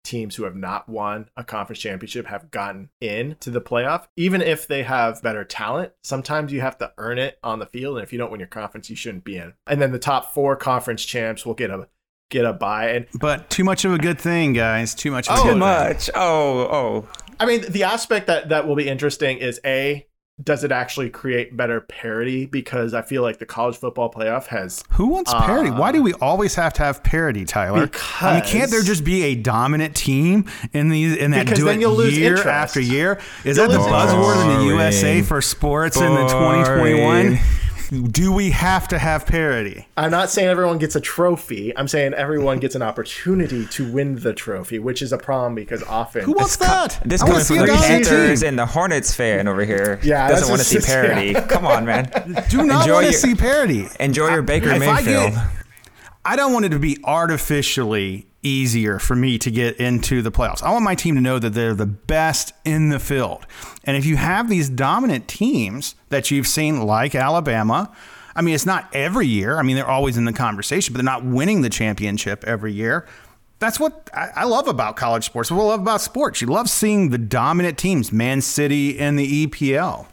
teams 0.04 0.36
who 0.36 0.44
have 0.44 0.54
not 0.54 0.88
won 0.88 1.28
a 1.36 1.42
conference 1.42 1.80
championship 1.80 2.26
have 2.26 2.50
gotten 2.52 2.88
in 3.00 3.36
to 3.40 3.50
the 3.50 3.60
playoff 3.60 4.06
even 4.16 4.40
if 4.40 4.66
they 4.68 4.82
have 4.84 5.20
better 5.22 5.44
talent 5.44 5.92
sometimes 6.02 6.50
you 6.52 6.60
have 6.62 6.78
to 6.78 6.90
earn 6.96 7.18
it 7.18 7.36
on 7.42 7.58
the 7.58 7.66
field 7.66 7.98
and 7.98 8.04
if 8.04 8.12
you 8.12 8.18
don't 8.18 8.30
win 8.30 8.38
your 8.40 8.46
conference 8.46 8.88
you 8.88 8.94
shouldn't 8.96 9.24
be 9.24 9.36
in 9.36 9.52
and 9.66 9.82
then 9.82 9.90
the 9.92 9.98
top 9.98 10.32
four 10.32 10.54
conference 10.56 11.04
champs 11.04 11.44
will 11.44 11.52
get 11.52 11.68
a 11.68 11.88
get 12.30 12.44
a 12.46 12.52
bye 12.54 12.90
and 12.90 13.06
But 13.20 13.50
too 13.50 13.64
much 13.64 13.84
of 13.84 13.92
a 13.92 13.98
good 13.98 14.20
thing, 14.20 14.52
guys. 14.52 14.94
Too 14.94 15.10
much 15.10 15.28
of 15.28 15.36
a 15.36 15.40
Oh, 15.40 15.42
good 15.42 15.48
Too 15.48 15.52
thing. 15.54 15.58
much. 15.58 16.10
Oh, 16.14 16.58
oh. 16.70 17.08
i 17.40 17.44
mean 17.44 17.62
the 17.70 17.82
aspect 17.82 18.28
that 18.28 18.48
that 18.50 18.66
will 18.68 18.76
be 18.76 18.88
interesting 18.88 19.38
is 19.38 19.60
a 19.66 20.06
does 20.42 20.62
it 20.64 20.70
actually 20.70 21.10
create 21.10 21.56
better 21.56 21.80
parity 21.80 22.46
because 22.46 22.94
i 22.94 23.02
feel 23.02 23.22
like 23.22 23.38
the 23.38 23.46
college 23.46 23.76
football 23.76 24.10
playoff 24.10 24.46
has 24.46 24.84
Who 24.92 25.06
wants 25.06 25.32
parity? 25.34 25.70
Why 25.70 25.92
do 25.92 26.02
we 26.02 26.12
uh, 26.14 26.18
always 26.20 26.54
have 26.54 26.72
to 26.74 26.82
have 26.82 27.02
parity, 27.02 27.44
Tyler? 27.44 27.90
I 28.20 28.34
mean, 28.34 28.44
can't 28.44 28.70
there 28.70 28.82
just 28.82 29.04
be 29.04 29.22
a 29.24 29.34
dominant 29.34 29.96
team 29.96 30.44
in 30.72 30.88
these 30.88 31.16
in 31.16 31.32
that 31.32 31.44
Because 31.46 31.58
do 31.58 31.64
then 31.64 31.76
it 31.78 31.80
you'll 31.80 31.94
lose 31.94 32.16
year 32.16 32.30
interest. 32.36 32.46
after 32.46 32.80
year? 32.80 33.20
Is 33.44 33.56
You'll 33.56 33.68
that 33.68 33.72
the 33.72 33.78
buzzword 33.78 34.42
in 34.42 34.58
the 34.58 34.64
USA 34.66 35.22
for 35.22 35.40
sports 35.40 35.96
in 35.96 36.14
the 36.14 36.26
2021? 36.28 37.38
Do 37.90 38.32
we 38.32 38.50
have 38.50 38.86
to 38.88 38.98
have 38.98 39.24
parity? 39.24 39.86
I'm 39.96 40.10
not 40.10 40.28
saying 40.28 40.48
everyone 40.48 40.76
gets 40.78 40.94
a 40.94 41.00
trophy. 41.00 41.74
I'm 41.76 41.88
saying 41.88 42.12
everyone 42.14 42.58
gets 42.60 42.74
an 42.74 42.82
opportunity 42.82 43.66
to 43.66 43.90
win 43.90 44.16
the 44.16 44.34
trophy, 44.34 44.78
which 44.78 45.00
is 45.00 45.12
a 45.12 45.18
problem 45.18 45.54
because 45.54 45.82
often 45.84 46.22
Who 46.24 46.32
wants 46.32 46.56
that? 46.56 47.00
This 47.06 47.22
I 47.22 47.26
coming 47.26 47.34
wanna 47.34 47.44
from 47.44 47.56
the 47.66 47.82
Panthers 47.82 48.42
and 48.42 48.58
the 48.58 48.66
Hornets 48.66 49.14
fan 49.14 49.48
over 49.48 49.64
here. 49.64 49.98
Yeah, 50.02 50.28
doesn't 50.28 50.48
want 50.50 50.60
to 50.60 50.66
see 50.66 50.76
just- 50.76 50.86
parity. 50.88 51.32
Come 51.32 51.64
on, 51.64 51.86
man. 51.86 52.04
Do 52.50 52.64
not 52.66 52.88
want 52.88 53.06
to 53.06 53.10
your- 53.10 53.12
see 53.12 53.34
parity. 53.34 53.86
Enjoy 53.98 54.28
your 54.30 54.42
Baker 54.42 54.70
I 54.70 54.78
Mayfield. 54.78 55.32
I 56.28 56.36
don't 56.36 56.52
want 56.52 56.66
it 56.66 56.68
to 56.70 56.78
be 56.78 56.98
artificially 57.04 58.26
easier 58.42 58.98
for 58.98 59.16
me 59.16 59.38
to 59.38 59.50
get 59.50 59.78
into 59.78 60.20
the 60.20 60.30
playoffs. 60.30 60.62
I 60.62 60.70
want 60.70 60.84
my 60.84 60.94
team 60.94 61.14
to 61.14 61.22
know 61.22 61.38
that 61.38 61.54
they're 61.54 61.72
the 61.72 61.86
best 61.86 62.52
in 62.66 62.90
the 62.90 62.98
field. 62.98 63.46
And 63.84 63.96
if 63.96 64.04
you 64.04 64.16
have 64.16 64.50
these 64.50 64.68
dominant 64.68 65.26
teams 65.26 65.94
that 66.10 66.30
you've 66.30 66.46
seen, 66.46 66.82
like 66.82 67.14
Alabama, 67.14 67.90
I 68.36 68.42
mean, 68.42 68.54
it's 68.54 68.66
not 68.66 68.94
every 68.94 69.26
year. 69.26 69.56
I 69.58 69.62
mean, 69.62 69.74
they're 69.74 69.88
always 69.88 70.18
in 70.18 70.26
the 70.26 70.34
conversation, 70.34 70.92
but 70.92 70.98
they're 70.98 71.04
not 71.12 71.24
winning 71.24 71.62
the 71.62 71.70
championship 71.70 72.44
every 72.44 72.74
year. 72.74 73.06
That's 73.58 73.80
what 73.80 74.10
I, 74.12 74.28
I 74.36 74.44
love 74.44 74.68
about 74.68 74.96
college 74.96 75.24
sports. 75.24 75.50
What 75.50 75.62
I 75.62 75.64
love 75.64 75.80
about 75.80 76.02
sports, 76.02 76.42
you 76.42 76.46
love 76.48 76.68
seeing 76.68 77.08
the 77.08 77.16
dominant 77.16 77.78
teams, 77.78 78.12
Man 78.12 78.42
City 78.42 78.98
and 78.98 79.18
the 79.18 79.46
EPL. 79.46 80.06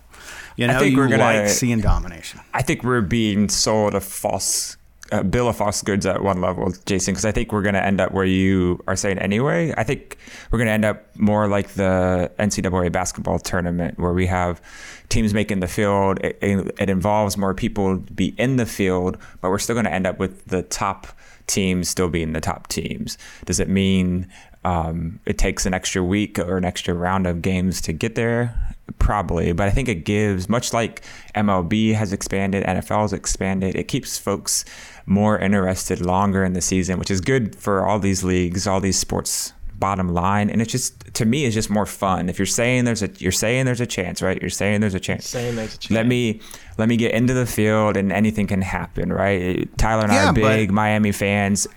You 0.55 0.67
know, 0.67 0.79
think 0.79 0.91
you 0.93 0.97
we're 0.97 1.09
gonna- 1.09 1.23
like 1.41 1.49
seeing 1.49 1.81
domination. 1.81 2.39
I 2.53 2.61
think 2.61 2.85
we're 2.85 3.01
being 3.01 3.49
sold 3.49 3.93
a 3.93 3.99
false 3.99 4.74
uh, 5.11 5.23
bill 5.23 5.47
of 5.47 5.55
false 5.55 5.81
goods 5.81 6.05
at 6.05 6.23
one 6.23 6.41
level, 6.41 6.73
Jason, 6.85 7.13
because 7.13 7.25
I 7.25 7.31
think 7.31 7.51
we're 7.51 7.61
going 7.61 7.75
to 7.75 7.83
end 7.83 8.01
up 8.01 8.11
where 8.11 8.25
you 8.25 8.83
are 8.87 8.95
saying 8.95 9.19
anyway. 9.19 9.73
I 9.77 9.83
think 9.83 10.17
we're 10.51 10.57
going 10.57 10.67
to 10.67 10.73
end 10.73 10.85
up 10.85 11.15
more 11.17 11.47
like 11.47 11.69
the 11.69 12.31
NCAA 12.39 12.91
basketball 12.91 13.39
tournament 13.39 13.99
where 13.99 14.13
we 14.13 14.25
have 14.25 14.61
teams 15.09 15.33
making 15.33 15.59
the 15.59 15.67
field. 15.67 16.19
It, 16.23 16.39
it, 16.41 16.75
it 16.79 16.89
involves 16.89 17.37
more 17.37 17.53
people 17.53 17.99
to 17.99 18.13
be 18.13 18.33
in 18.37 18.55
the 18.55 18.65
field, 18.65 19.17
but 19.41 19.51
we're 19.51 19.59
still 19.59 19.75
going 19.75 19.85
to 19.85 19.93
end 19.93 20.07
up 20.07 20.17
with 20.17 20.45
the 20.45 20.63
top 20.63 21.07
teams 21.47 21.89
still 21.89 22.09
being 22.09 22.33
the 22.33 22.41
top 22.41 22.67
teams. 22.67 23.17
Does 23.45 23.59
it 23.59 23.69
mean 23.69 24.27
um, 24.63 25.19
it 25.25 25.37
takes 25.37 25.65
an 25.65 25.73
extra 25.73 26.03
week 26.03 26.39
or 26.39 26.57
an 26.57 26.65
extra 26.65 26.93
round 26.93 27.27
of 27.27 27.41
games 27.41 27.81
to 27.81 27.93
get 27.93 28.15
there? 28.15 28.75
Probably, 28.99 29.51
but 29.51 29.67
I 29.67 29.71
think 29.71 29.89
it 29.89 30.05
gives, 30.05 30.47
much 30.47 30.73
like 30.73 31.03
MLB 31.35 31.93
has 31.95 32.13
expanded, 32.13 32.63
NFL 32.65 33.01
has 33.01 33.13
expanded, 33.13 33.75
it 33.75 33.87
keeps 33.87 34.17
folks 34.17 34.63
more 35.05 35.37
interested 35.39 36.01
longer 36.01 36.43
in 36.43 36.53
the 36.53 36.61
season, 36.61 36.99
which 36.99 37.11
is 37.11 37.21
good 37.21 37.55
for 37.55 37.85
all 37.85 37.99
these 37.99 38.23
leagues, 38.23 38.67
all 38.67 38.79
these 38.79 38.97
sports 38.97 39.53
bottom 39.79 40.09
line. 40.13 40.49
And 40.49 40.61
it's 40.61 40.71
just 40.71 40.99
to 41.15 41.25
me 41.25 41.45
it's 41.45 41.53
just 41.55 41.69
more 41.69 41.85
fun. 41.85 42.29
If 42.29 42.39
you're 42.39 42.45
saying 42.45 42.85
there's 42.85 43.03
a 43.03 43.09
you're 43.17 43.31
saying 43.31 43.65
there's 43.65 43.81
a 43.81 43.85
chance 43.85 44.21
right? 44.21 44.39
You're 44.41 44.49
saying 44.49 44.81
there's 44.81 44.93
a 44.95 44.99
chance. 44.99 45.27
Saying 45.27 45.55
there's 45.55 45.75
a 45.75 45.77
chance. 45.77 45.91
let 45.91 46.07
me 46.07 46.41
let 46.77 46.89
me 46.89 46.97
get 46.97 47.13
into 47.13 47.33
the 47.33 47.45
field 47.45 47.97
and 47.97 48.11
anything 48.11 48.47
can 48.47 48.61
happen 48.61 49.11
right? 49.11 49.69
Tyler 49.77 50.03
and 50.03 50.11
i 50.11 50.15
Yeah, 50.15 50.29
are 50.29 50.33
but- 50.33 50.41
big 50.41 50.71
miami 50.71 51.11
fans. 51.11 51.67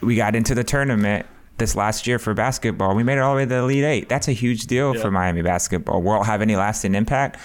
We 0.00 0.16
got 0.16 0.36
into 0.36 0.54
the 0.54 0.64
tournament 0.64 1.26
this 1.58 1.74
last 1.76 2.06
year 2.06 2.18
for 2.18 2.34
basketball. 2.34 2.94
We 2.94 3.02
made 3.04 3.14
it 3.18 3.20
all 3.20 3.32
the 3.34 3.36
way 3.38 3.44
to 3.44 3.48
the 3.48 3.56
elite 3.56 3.84
eight. 3.84 4.08
That's 4.08 4.28
a 4.28 4.32
huge 4.32 4.66
deal 4.66 4.94
for 4.94 5.10
miami 5.10 5.42
basketball. 5.42 6.02
Will 6.02 6.22
it 6.22 6.24
have 6.26 6.42
any 6.42 6.56
lasting 6.56 6.94
impact 6.94 7.38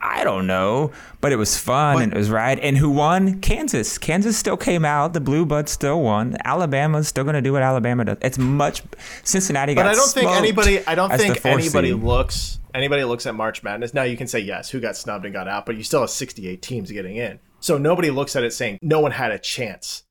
I 0.00 0.24
don't 0.24 0.46
know, 0.46 0.92
but 1.20 1.32
it 1.32 1.36
was 1.36 1.58
fun 1.58 1.96
But- 1.96 2.02
and 2.04 2.12
it 2.12 2.16
was 2.16 2.30
right. 2.30 2.58
And 2.60 2.76
who 2.78 2.90
won? 2.90 3.40
Kansas. 3.40 3.98
Kansas 3.98 4.36
still 4.36 4.56
came 4.56 4.84
out. 4.84 5.12
The 5.12 5.20
Blue 5.20 5.44
Buds 5.44 5.72
still 5.72 6.00
won. 6.02 6.36
Alabama's 6.44 7.08
still 7.08 7.24
going 7.24 7.34
to 7.34 7.42
do 7.42 7.52
what 7.52 7.62
Alabama 7.62 8.04
does. 8.04 8.18
It's 8.20 8.38
much. 8.38 8.82
Cincinnati 9.24 9.74
got 9.74 9.84
But 9.84 9.90
I 9.90 9.94
don't 9.94 10.10
think 10.10 10.30
anybody. 10.30 10.86
I 10.86 10.94
don't 10.94 11.10
think 11.12 11.44
anybody 11.44 11.90
seed. 11.92 12.02
looks. 12.02 12.58
Anybody 12.74 13.02
looks 13.04 13.26
at 13.26 13.34
March 13.34 13.62
Madness. 13.62 13.94
Now 13.94 14.02
you 14.02 14.16
can 14.16 14.26
say 14.26 14.38
yes, 14.40 14.70
who 14.70 14.78
got 14.80 14.96
snubbed 14.96 15.24
and 15.24 15.32
got 15.34 15.48
out, 15.48 15.66
but 15.66 15.76
you 15.76 15.82
still 15.82 16.00
have 16.02 16.10
68 16.10 16.60
teams 16.62 16.90
getting 16.90 17.16
in. 17.16 17.40
So 17.60 17.78
nobody 17.78 18.10
looks 18.10 18.36
at 18.36 18.44
it 18.44 18.52
saying 18.52 18.78
no 18.82 19.00
one 19.00 19.12
had 19.12 19.32
a 19.32 19.38
chance. 19.38 20.04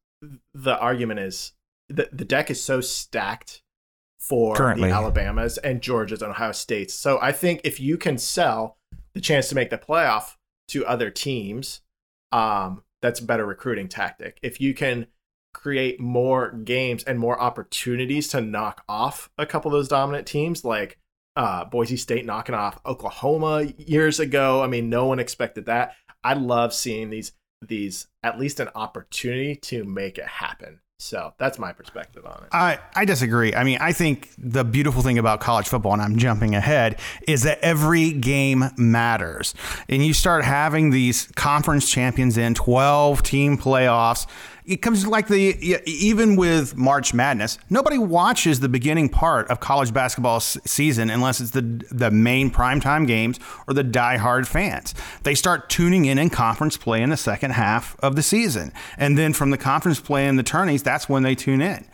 The 0.54 0.78
argument 0.78 1.20
is 1.20 1.54
the 1.90 2.10
the 2.12 2.26
deck 2.26 2.50
is 2.50 2.62
so 2.62 2.82
stacked 2.82 3.62
for 4.20 4.56
Currently. 4.56 4.90
the 4.90 4.96
Alabamas 4.96 5.58
and 5.60 5.82
Georgias 5.82 6.22
and 6.22 6.32
Ohio 6.32 6.52
States. 6.52 6.94
So 6.94 7.20
I 7.22 7.32
think 7.32 7.62
if 7.64 7.80
you 7.80 7.98
can 7.98 8.18
sell 8.18 8.77
the 9.18 9.22
chance 9.22 9.50
to 9.50 9.56
make 9.56 9.72
the 9.72 9.78
playoff 9.78 10.36
to 10.70 10.86
other 10.86 11.10
teams, 11.10 11.82
um, 12.32 12.84
that's 13.02 13.20
a 13.20 13.26
better 13.26 13.46
recruiting 13.46 13.88
tactic. 13.88 14.40
If 14.44 14.62
you 14.62 14.74
can 14.74 15.08
create 15.54 16.00
more 16.00 16.52
games 16.52 17.04
and 17.04 17.18
more 17.18 17.40
opportunities 17.42 18.28
to 18.30 18.42
knock 18.42 18.84
off 18.88 19.30
a 19.40 19.46
couple 19.46 19.70
of 19.70 19.74
those 19.74 19.88
dominant 19.88 20.28
teams, 20.28 20.64
like 20.64 21.00
uh, 21.36 21.66
Boise 21.66 21.98
State 21.98 22.26
knocking 22.26 22.54
off 22.56 22.80
Oklahoma 22.86 23.64
years 23.78 24.20
ago. 24.20 24.62
I 24.62 24.68
mean, 24.68 24.90
no 24.90 25.06
one 25.08 25.20
expected 25.20 25.66
that. 25.66 25.96
I 26.24 26.34
love 26.34 26.74
seeing 26.74 27.10
these 27.10 27.32
these 27.66 28.08
at 28.22 28.40
least 28.40 28.60
an 28.60 28.70
opportunity 28.76 29.56
to 29.56 29.84
make 29.84 30.20
it 30.20 30.28
happen. 30.28 30.80
So 31.00 31.34
that's 31.38 31.60
my 31.60 31.74
perspective 31.74 32.26
on 32.26 32.44
it. 32.44 32.50
I, 32.52 32.80
I 32.96 33.06
disagree. 33.06 33.54
I 33.54 33.64
mean, 33.64 33.78
I 33.80 33.94
think 33.94 34.32
the 34.38 34.64
beautiful 34.64 35.04
thing 35.04 35.20
about 35.20 35.40
college 35.40 35.68
football, 35.68 35.94
and 35.94 36.02
I'm 36.02 36.18
jumping 36.18 36.56
ahead, 36.56 37.00
is 37.28 37.44
that 37.44 37.60
every 37.60 38.14
game 38.14 38.66
matters. 38.78 39.54
And 39.90 40.04
you 40.04 40.14
start 40.14 40.44
having 40.44 40.90
these 40.90 41.28
conference 41.36 41.90
champions 41.90 42.36
in 42.38 42.56
12 42.56 43.22
team 43.22 43.58
playoffs. 43.60 44.26
It 44.68 44.82
comes 44.82 45.08
like 45.08 45.30
the 45.30 45.82
even 45.86 46.36
with 46.36 46.76
March 46.76 47.14
Madness, 47.14 47.58
nobody 47.70 47.98
watches 47.98 48.60
the 48.60 48.68
beginning 48.68 49.08
part 49.08 49.50
of 49.50 49.62
college 49.62 49.94
basketball 49.94 50.42
season 50.42 51.10
unless 51.10 51.40
it's 51.40 51.52
the 51.52 51.62
the 51.90 52.12
main 52.12 52.52
primetime 52.52 53.08
games 53.08 53.40
or 53.68 53.74
the 53.74 53.84
diehard 53.84 54.46
fans. 54.46 54.94
They 55.24 55.36
start 55.36 55.70
tuning 55.70 56.06
in 56.06 56.18
in 56.18 56.30
conference 56.30 56.76
play 56.76 57.02
in 57.02 57.10
the 57.10 57.18
second 57.18 57.52
half 57.52 57.96
of 58.02 58.18
the 58.18 58.22
season, 58.22 58.74
and 58.98 59.18
then 59.18 59.32
from 59.32 59.52
the 59.52 59.58
conference 59.58 60.02
play 60.02 60.28
and 60.28 60.38
the 60.38 60.44
tourneys, 60.44 60.84
that's 60.84 61.08
when 61.08 61.24
they 61.24 61.34
tune 61.34 61.62
in. 61.62 61.88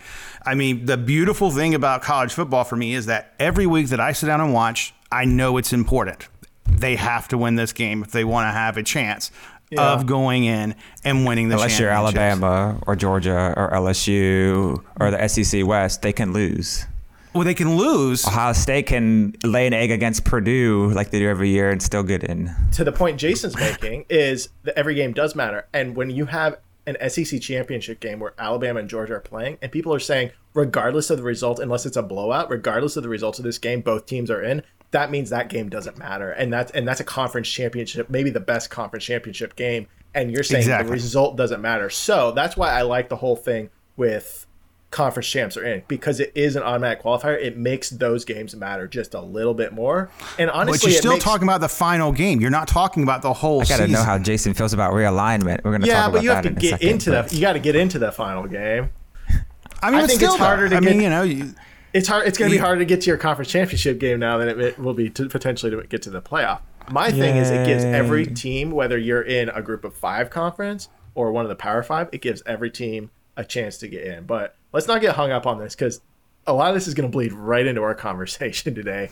I 0.44 0.56
mean, 0.56 0.86
the 0.86 0.98
beautiful 0.98 1.52
thing 1.52 1.76
about 1.76 2.02
college 2.02 2.34
football 2.34 2.64
for 2.64 2.76
me 2.76 2.96
is 2.96 3.06
that 3.06 3.34
every 3.40 3.68
week 3.68 3.90
that 3.90 4.00
I 4.00 4.14
sit 4.14 4.26
down 4.26 4.42
and 4.42 4.52
watch, 4.52 4.96
I 5.12 5.26
know 5.26 5.58
it's 5.58 5.74
important. 5.74 6.28
They 6.66 6.96
have 6.96 7.28
to 7.28 7.38
win 7.38 7.56
this 7.56 7.72
game 7.72 8.02
if 8.02 8.12
they 8.12 8.24
want 8.24 8.48
to 8.48 8.52
have 8.52 8.78
a 8.78 8.84
chance 8.84 9.30
yeah. 9.76 9.94
of 9.94 10.06
going 10.06 10.44
in 10.44 10.76
and 11.04 11.26
winning 11.26 11.50
the 11.50 11.56
Unless 11.56 11.80
you're 11.80 11.90
Alabama 11.90 12.80
or 12.88 12.96
Georgia 12.96 13.54
or 13.56 13.72
LSU 13.72 14.84
or 15.00 15.12
the 15.12 15.28
SEC 15.28 15.66
West, 15.66 16.02
they 16.02 16.14
can 16.14 16.34
lose. 16.34 16.86
Well, 17.34 17.44
they 17.44 17.56
can 17.56 17.78
lose. 17.78 18.26
Ohio 18.28 18.54
State 18.54 18.86
can 18.86 19.36
lay 19.44 19.66
an 19.66 19.74
egg 19.74 19.90
against 19.90 20.24
Purdue 20.24 20.92
like 20.92 21.10
they 21.10 21.20
do 21.20 21.28
every 21.28 21.50
year 21.50 21.72
and 21.72 21.82
still 21.82 22.04
get 22.04 22.24
in. 22.24 22.54
To 22.74 22.84
the 22.84 22.92
point 22.92 23.20
Jason's 23.20 23.56
making 23.56 24.06
is 24.10 24.50
that 24.64 24.78
every 24.78 24.94
game 24.94 25.14
does 25.14 25.36
matter, 25.36 25.68
and 25.74 25.96
when 25.96 26.12
you 26.12 26.26
have 26.26 26.58
an 26.86 26.98
SEC 27.10 27.42
championship 27.42 28.00
game 28.00 28.20
where 28.20 28.34
Alabama 28.38 28.80
and 28.80 28.90
Georgia 28.90 29.16
are 29.16 29.20
playing, 29.20 29.58
and 29.62 29.72
people 29.72 29.94
are 29.94 30.00
saying, 30.00 30.32
regardless 30.54 31.10
of 31.10 31.18
the 31.18 31.24
result, 31.24 31.60
unless 31.60 31.86
it's 31.86 31.98
a 31.98 32.04
blowout, 32.04 32.50
regardless 32.50 32.98
of 32.98 33.04
the 33.04 33.10
results 33.10 33.40
of 33.40 33.46
this 33.46 33.58
game, 33.58 33.82
both 33.82 34.06
teams 34.06 34.30
are 34.30 34.44
in 34.44 34.62
that 34.94 35.12
means 35.12 35.30
that 35.32 35.50
game 35.50 35.70
doesn't 35.70 35.98
matter, 35.98 36.32
and 36.32 36.52
that's 36.52 36.72
and 36.72 36.88
that's 36.88 37.02
a 37.02 37.04
conference 37.04 37.50
championship, 37.50 38.10
maybe 38.10 38.30
the 38.30 38.40
best 38.40 38.70
conference 38.70 39.04
championship 39.04 39.56
game. 39.56 39.88
And 40.16 40.32
you're 40.32 40.44
saying 40.44 40.62
exactly. 40.62 40.88
the 40.88 40.94
result 40.94 41.36
doesn't 41.36 41.62
matter, 41.62 41.90
so 41.90 42.32
that's 42.32 42.56
why 42.56 42.72
I 42.72 42.84
like 42.84 43.10
the 43.10 43.16
whole 43.18 43.36
thing 43.36 43.70
with 43.98 44.46
conference 44.92 45.28
champs 45.28 45.58
are 45.58 45.66
in 45.66 45.82
because 45.88 46.20
it 46.20 46.32
is 46.36 46.56
an 46.56 46.62
automatic 46.62 47.04
qualifier. 47.04 47.42
It 47.42 47.58
makes 47.58 47.90
those 47.90 48.24
games 48.24 48.56
matter 48.56 48.88
just 48.88 49.16
a 49.16 49.22
little 49.22 49.56
bit 49.56 49.74
more. 49.74 50.12
And 50.38 50.52
honestly, 50.52 50.78
but 50.78 50.92
you're 50.92 51.00
still 51.00 51.14
makes, 51.14 51.24
talking 51.24 51.48
about 51.48 51.62
the 51.62 51.70
final 51.70 52.12
game. 52.12 52.40
You're 52.40 52.52
not 52.52 52.68
talking 52.68 53.04
about 53.04 53.24
the 53.24 53.34
whole. 53.34 53.62
I 53.62 53.66
got 53.66 53.78
to 53.78 53.88
know 53.88 54.04
how 54.04 54.20
Jason 54.20 54.54
feels 54.54 54.74
about 54.74 54.94
realignment. 54.94 55.64
We're 55.64 55.72
going 55.72 55.82
to 55.82 55.88
yeah, 55.88 56.04
talk 56.04 56.10
about 56.10 56.22
that. 56.22 56.24
Yeah, 56.24 56.24
but 56.24 56.24
you 56.24 56.30
have 56.30 56.44
to 56.44 56.62
get 56.62 56.70
second, 56.70 56.90
into 56.90 57.12
but... 57.12 57.30
the. 57.30 57.36
You 57.36 57.42
got 57.42 57.54
to 57.54 57.60
get 57.60 57.76
into 57.76 58.00
the 58.00 58.12
final 58.12 58.48
game. 58.48 58.92
I 59.82 59.92
mean, 59.92 60.00
I 60.00 60.08
think 60.08 60.22
it's 60.22 60.36
harder 60.36 60.70
to. 60.70 60.78
I 60.78 60.80
get, 60.80 60.92
mean, 60.92 61.02
you 61.02 61.10
know. 61.10 61.24
You, 61.24 61.54
it's 61.94 62.08
hard. 62.08 62.28
It's 62.28 62.38
going 62.38 62.50
to 62.50 62.58
be 62.58 62.60
harder 62.60 62.80
to 62.80 62.86
get 62.86 63.02
to 63.02 63.08
your 63.08 63.18
conference 63.18 63.52
championship 63.52 64.00
game 64.00 64.20
now 64.20 64.40
than 64.40 64.60
it, 64.60 64.80
will 64.80 64.96
be 64.96 65.10
to 65.12 65.30
potentially 65.30 65.72
to 65.72 65.84
get 65.88 66.02
to 66.04 66.10
the 66.10 66.22
playoff. 66.22 66.62
My 66.92 67.08
Yay. 67.08 67.20
thing 67.20 67.38
is, 67.38 67.52
it 67.52 67.66
gives 67.66 67.84
every 67.84 68.26
team, 68.26 68.72
whether 68.72 68.98
you're 68.98 69.22
in 69.22 69.50
a 69.50 69.62
group 69.62 69.86
of 69.86 69.94
five 69.94 70.30
conference 70.30 70.90
or 71.16 71.32
one 71.32 71.46
of 71.46 71.50
the 71.50 71.56
Power 71.56 71.84
Five, 71.84 72.10
it 72.12 72.22
gives 72.22 72.42
every 72.46 72.72
team 72.72 73.12
a 73.38 73.46
chance 73.46 73.78
to 73.78 73.88
get 73.88 74.06
in. 74.06 74.26
But 74.26 74.56
let's 74.74 74.88
not 74.88 75.02
get 75.02 75.16
hung 75.16 75.32
up 75.32 75.46
on 75.46 75.60
this 75.60 75.76
because 75.76 76.02
a 76.48 76.54
lot 76.54 76.70
of 76.70 76.74
this 76.74 76.88
is 76.88 76.96
going 76.96 77.10
to 77.10 77.12
bleed 77.12 77.32
right 77.32 77.66
into 77.66 77.84
our 77.84 77.96
conversation 77.96 78.74
today. 78.74 79.12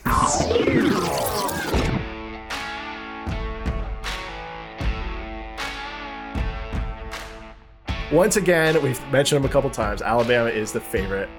Once 8.10 8.36
again, 8.36 8.82
we've 8.82 9.00
mentioned 9.10 9.42
them 9.42 9.48
a 9.48 9.52
couple 9.52 9.70
times. 9.70 10.02
Alabama 10.02 10.50
is 10.50 10.72
the 10.72 10.80
favorite 10.80 11.30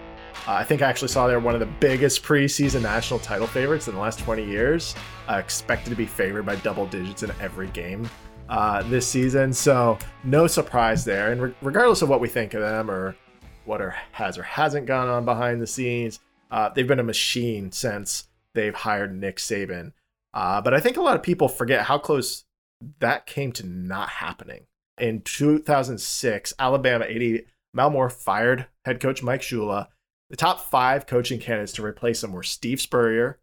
uh, 0.47 0.51
I 0.51 0.63
think 0.65 0.81
I 0.81 0.89
actually 0.89 1.07
saw 1.07 1.27
they're 1.27 1.39
one 1.39 1.53
of 1.53 1.61
the 1.61 1.73
biggest 1.79 2.21
preseason 2.21 2.81
national 2.81 3.19
title 3.19 3.47
favorites 3.47 3.87
in 3.87 3.95
the 3.95 4.01
last 4.01 4.19
20 4.19 4.45
years. 4.45 4.93
Uh, 5.29 5.35
expected 5.35 5.89
to 5.89 5.95
be 5.95 6.05
favored 6.05 6.45
by 6.45 6.57
double 6.57 6.85
digits 6.85 7.23
in 7.23 7.31
every 7.39 7.69
game 7.69 8.09
uh, 8.49 8.83
this 8.83 9.07
season. 9.07 9.53
So 9.53 9.97
no 10.25 10.47
surprise 10.47 11.05
there. 11.05 11.31
And 11.31 11.41
re- 11.41 11.55
regardless 11.61 12.01
of 12.01 12.09
what 12.09 12.19
we 12.19 12.27
think 12.27 12.53
of 12.53 12.61
them 12.61 12.91
or 12.91 13.15
what 13.63 13.81
are, 13.81 13.95
has 14.11 14.37
or 14.37 14.43
hasn't 14.43 14.85
gone 14.85 15.07
on 15.07 15.23
behind 15.23 15.61
the 15.61 15.67
scenes, 15.67 16.19
uh, 16.51 16.69
they've 16.69 16.87
been 16.87 16.99
a 16.99 17.03
machine 17.03 17.71
since 17.71 18.27
they've 18.53 18.75
hired 18.75 19.17
Nick 19.17 19.37
Saban. 19.37 19.93
Uh, 20.33 20.61
but 20.61 20.73
I 20.73 20.81
think 20.81 20.97
a 20.97 21.01
lot 21.01 21.15
of 21.15 21.23
people 21.23 21.47
forget 21.47 21.85
how 21.85 21.97
close 21.97 22.43
that 22.99 23.25
came 23.25 23.53
to 23.53 23.65
not 23.65 24.09
happening. 24.09 24.65
In 24.97 25.21
2006, 25.21 26.53
Alabama 26.59 27.05
AD 27.05 27.43
Mal 27.73 27.89
Moore 27.89 28.09
fired 28.09 28.67
head 28.85 28.99
coach 28.99 29.23
Mike 29.23 29.41
Shula 29.41 29.87
the 30.33 30.37
top 30.37 30.61
five 30.61 31.05
coaching 31.05 31.37
candidates 31.37 31.73
to 31.73 31.85
replace 31.85 32.23
him 32.23 32.31
were 32.31 32.41
Steve 32.41 32.81
Spurrier, 32.81 33.37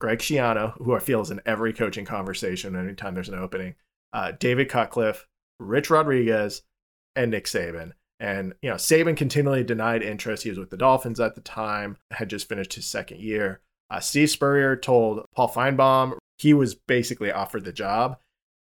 Greg 0.00 0.20
Schiano, 0.20 0.74
who 0.78 0.94
I 0.94 1.00
feel 1.00 1.20
is 1.20 1.32
in 1.32 1.40
every 1.44 1.72
coaching 1.72 2.04
conversation 2.04 2.76
anytime 2.76 3.14
there's 3.14 3.28
an 3.28 3.40
opening, 3.40 3.74
uh, 4.12 4.30
David 4.38 4.68
Cutcliffe, 4.68 5.26
Rich 5.58 5.90
Rodriguez, 5.90 6.62
and 7.16 7.32
Nick 7.32 7.46
Saban. 7.46 7.90
And, 8.20 8.54
you 8.62 8.70
know, 8.70 8.76
Saban 8.76 9.16
continually 9.16 9.64
denied 9.64 10.04
interest. 10.04 10.44
He 10.44 10.50
was 10.50 10.60
with 10.60 10.70
the 10.70 10.76
Dolphins 10.76 11.18
at 11.18 11.34
the 11.34 11.40
time, 11.40 11.96
had 12.12 12.30
just 12.30 12.48
finished 12.48 12.74
his 12.74 12.86
second 12.86 13.18
year. 13.18 13.60
Uh, 13.90 13.98
Steve 13.98 14.30
Spurrier 14.30 14.76
told 14.76 15.26
Paul 15.34 15.48
Finebaum 15.48 16.18
he 16.36 16.54
was 16.54 16.76
basically 16.76 17.32
offered 17.32 17.64
the 17.64 17.72
job. 17.72 18.16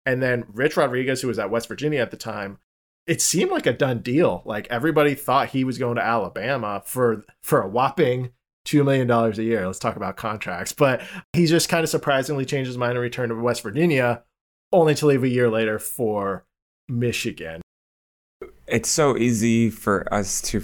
And 0.05 0.21
then 0.21 0.47
Rich 0.53 0.77
Rodriguez, 0.77 1.23
who 1.23 1.29
was 1.29 1.39
at 1.39 1.51
West 1.51 1.69
Virginia 1.69 2.01
at 2.01 2.11
the 2.11 2.17
time, 2.17 2.59
it 3.07 3.21
seemed 3.21 3.51
like 3.51 3.67
a 3.67 3.73
done 3.73 3.99
deal. 3.99 4.43
Like 4.45 4.67
everybody 4.71 5.15
thought 5.15 5.51
he 5.51 5.65
was 5.65 5.79
going 5.79 5.97
to 5.97 6.05
Alabama 6.05 6.83
for 6.85 7.25
for 7.43 7.63
a 7.63 7.69
whopping 7.69 8.31
two 8.65 8.85
million 8.85 9.07
dollars 9.07 9.39
a 9.39 9.43
year. 9.43 9.67
Let's 9.67 9.79
talk 9.79 9.97
about 9.97 10.17
contracts. 10.17 10.73
But 10.73 11.03
he 11.33 11.47
just 11.47 11.69
kind 11.69 11.83
of 11.83 11.91
surprisingly 11.91 12.45
changed 12.45 12.69
his 12.69 12.79
mind 12.79 12.93
and 12.93 13.01
returned 13.01 13.31
to 13.31 13.37
West 13.37 13.63
Virginia, 13.63 14.23
only 14.73 14.95
to 14.97 15.07
leave 15.07 15.25
a 15.25 15.29
year 15.29 15.51
later 15.51 15.79
for 15.79 16.45
Michigan. 16.89 17.61
It's 18.67 18.89
so 18.89 19.17
easy 19.17 19.71
for 19.71 20.13
us 20.13 20.41
to 20.43 20.61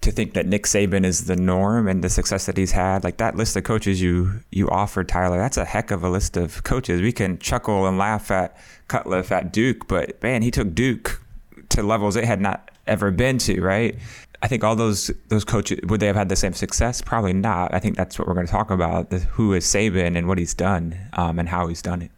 to 0.00 0.10
think 0.10 0.32
that 0.32 0.46
Nick 0.46 0.64
Saban 0.64 1.04
is 1.04 1.26
the 1.26 1.36
norm 1.36 1.86
and 1.86 2.02
the 2.02 2.08
success 2.08 2.46
that 2.46 2.56
he's 2.56 2.72
had. 2.72 3.04
Like 3.04 3.18
that 3.18 3.36
list 3.36 3.56
of 3.56 3.64
coaches 3.64 4.00
you 4.00 4.40
you 4.50 4.68
offered, 4.70 5.08
Tyler, 5.08 5.38
that's 5.38 5.56
a 5.56 5.64
heck 5.64 5.90
of 5.90 6.02
a 6.02 6.10
list 6.10 6.36
of 6.36 6.62
coaches. 6.64 7.00
We 7.00 7.12
can 7.12 7.38
chuckle 7.38 7.86
and 7.86 7.98
laugh 7.98 8.30
at 8.30 8.56
Cutcliffe 8.88 9.30
at 9.30 9.52
Duke, 9.52 9.88
but 9.88 10.22
man, 10.22 10.42
he 10.42 10.50
took 10.50 10.74
Duke 10.74 11.22
to 11.70 11.82
levels 11.82 12.16
it 12.16 12.24
had 12.24 12.40
not 12.40 12.70
ever 12.86 13.10
been 13.10 13.38
to, 13.38 13.60
right? 13.60 13.96
I 14.42 14.48
think 14.48 14.64
all 14.64 14.74
those 14.74 15.10
those 15.28 15.44
coaches 15.44 15.80
would 15.84 16.00
they 16.00 16.06
have 16.06 16.16
had 16.16 16.30
the 16.30 16.36
same 16.36 16.54
success? 16.54 17.02
Probably 17.02 17.34
not. 17.34 17.74
I 17.74 17.78
think 17.78 17.96
that's 17.96 18.18
what 18.18 18.26
we're 18.26 18.34
going 18.34 18.46
to 18.46 18.52
talk 18.52 18.70
about: 18.70 19.10
the, 19.10 19.18
who 19.18 19.52
is 19.52 19.64
Saban 19.66 20.16
and 20.16 20.26
what 20.26 20.38
he's 20.38 20.54
done, 20.54 20.96
um, 21.12 21.38
and 21.38 21.48
how 21.48 21.66
he's 21.66 21.82
done 21.82 22.02
it. 22.02 22.10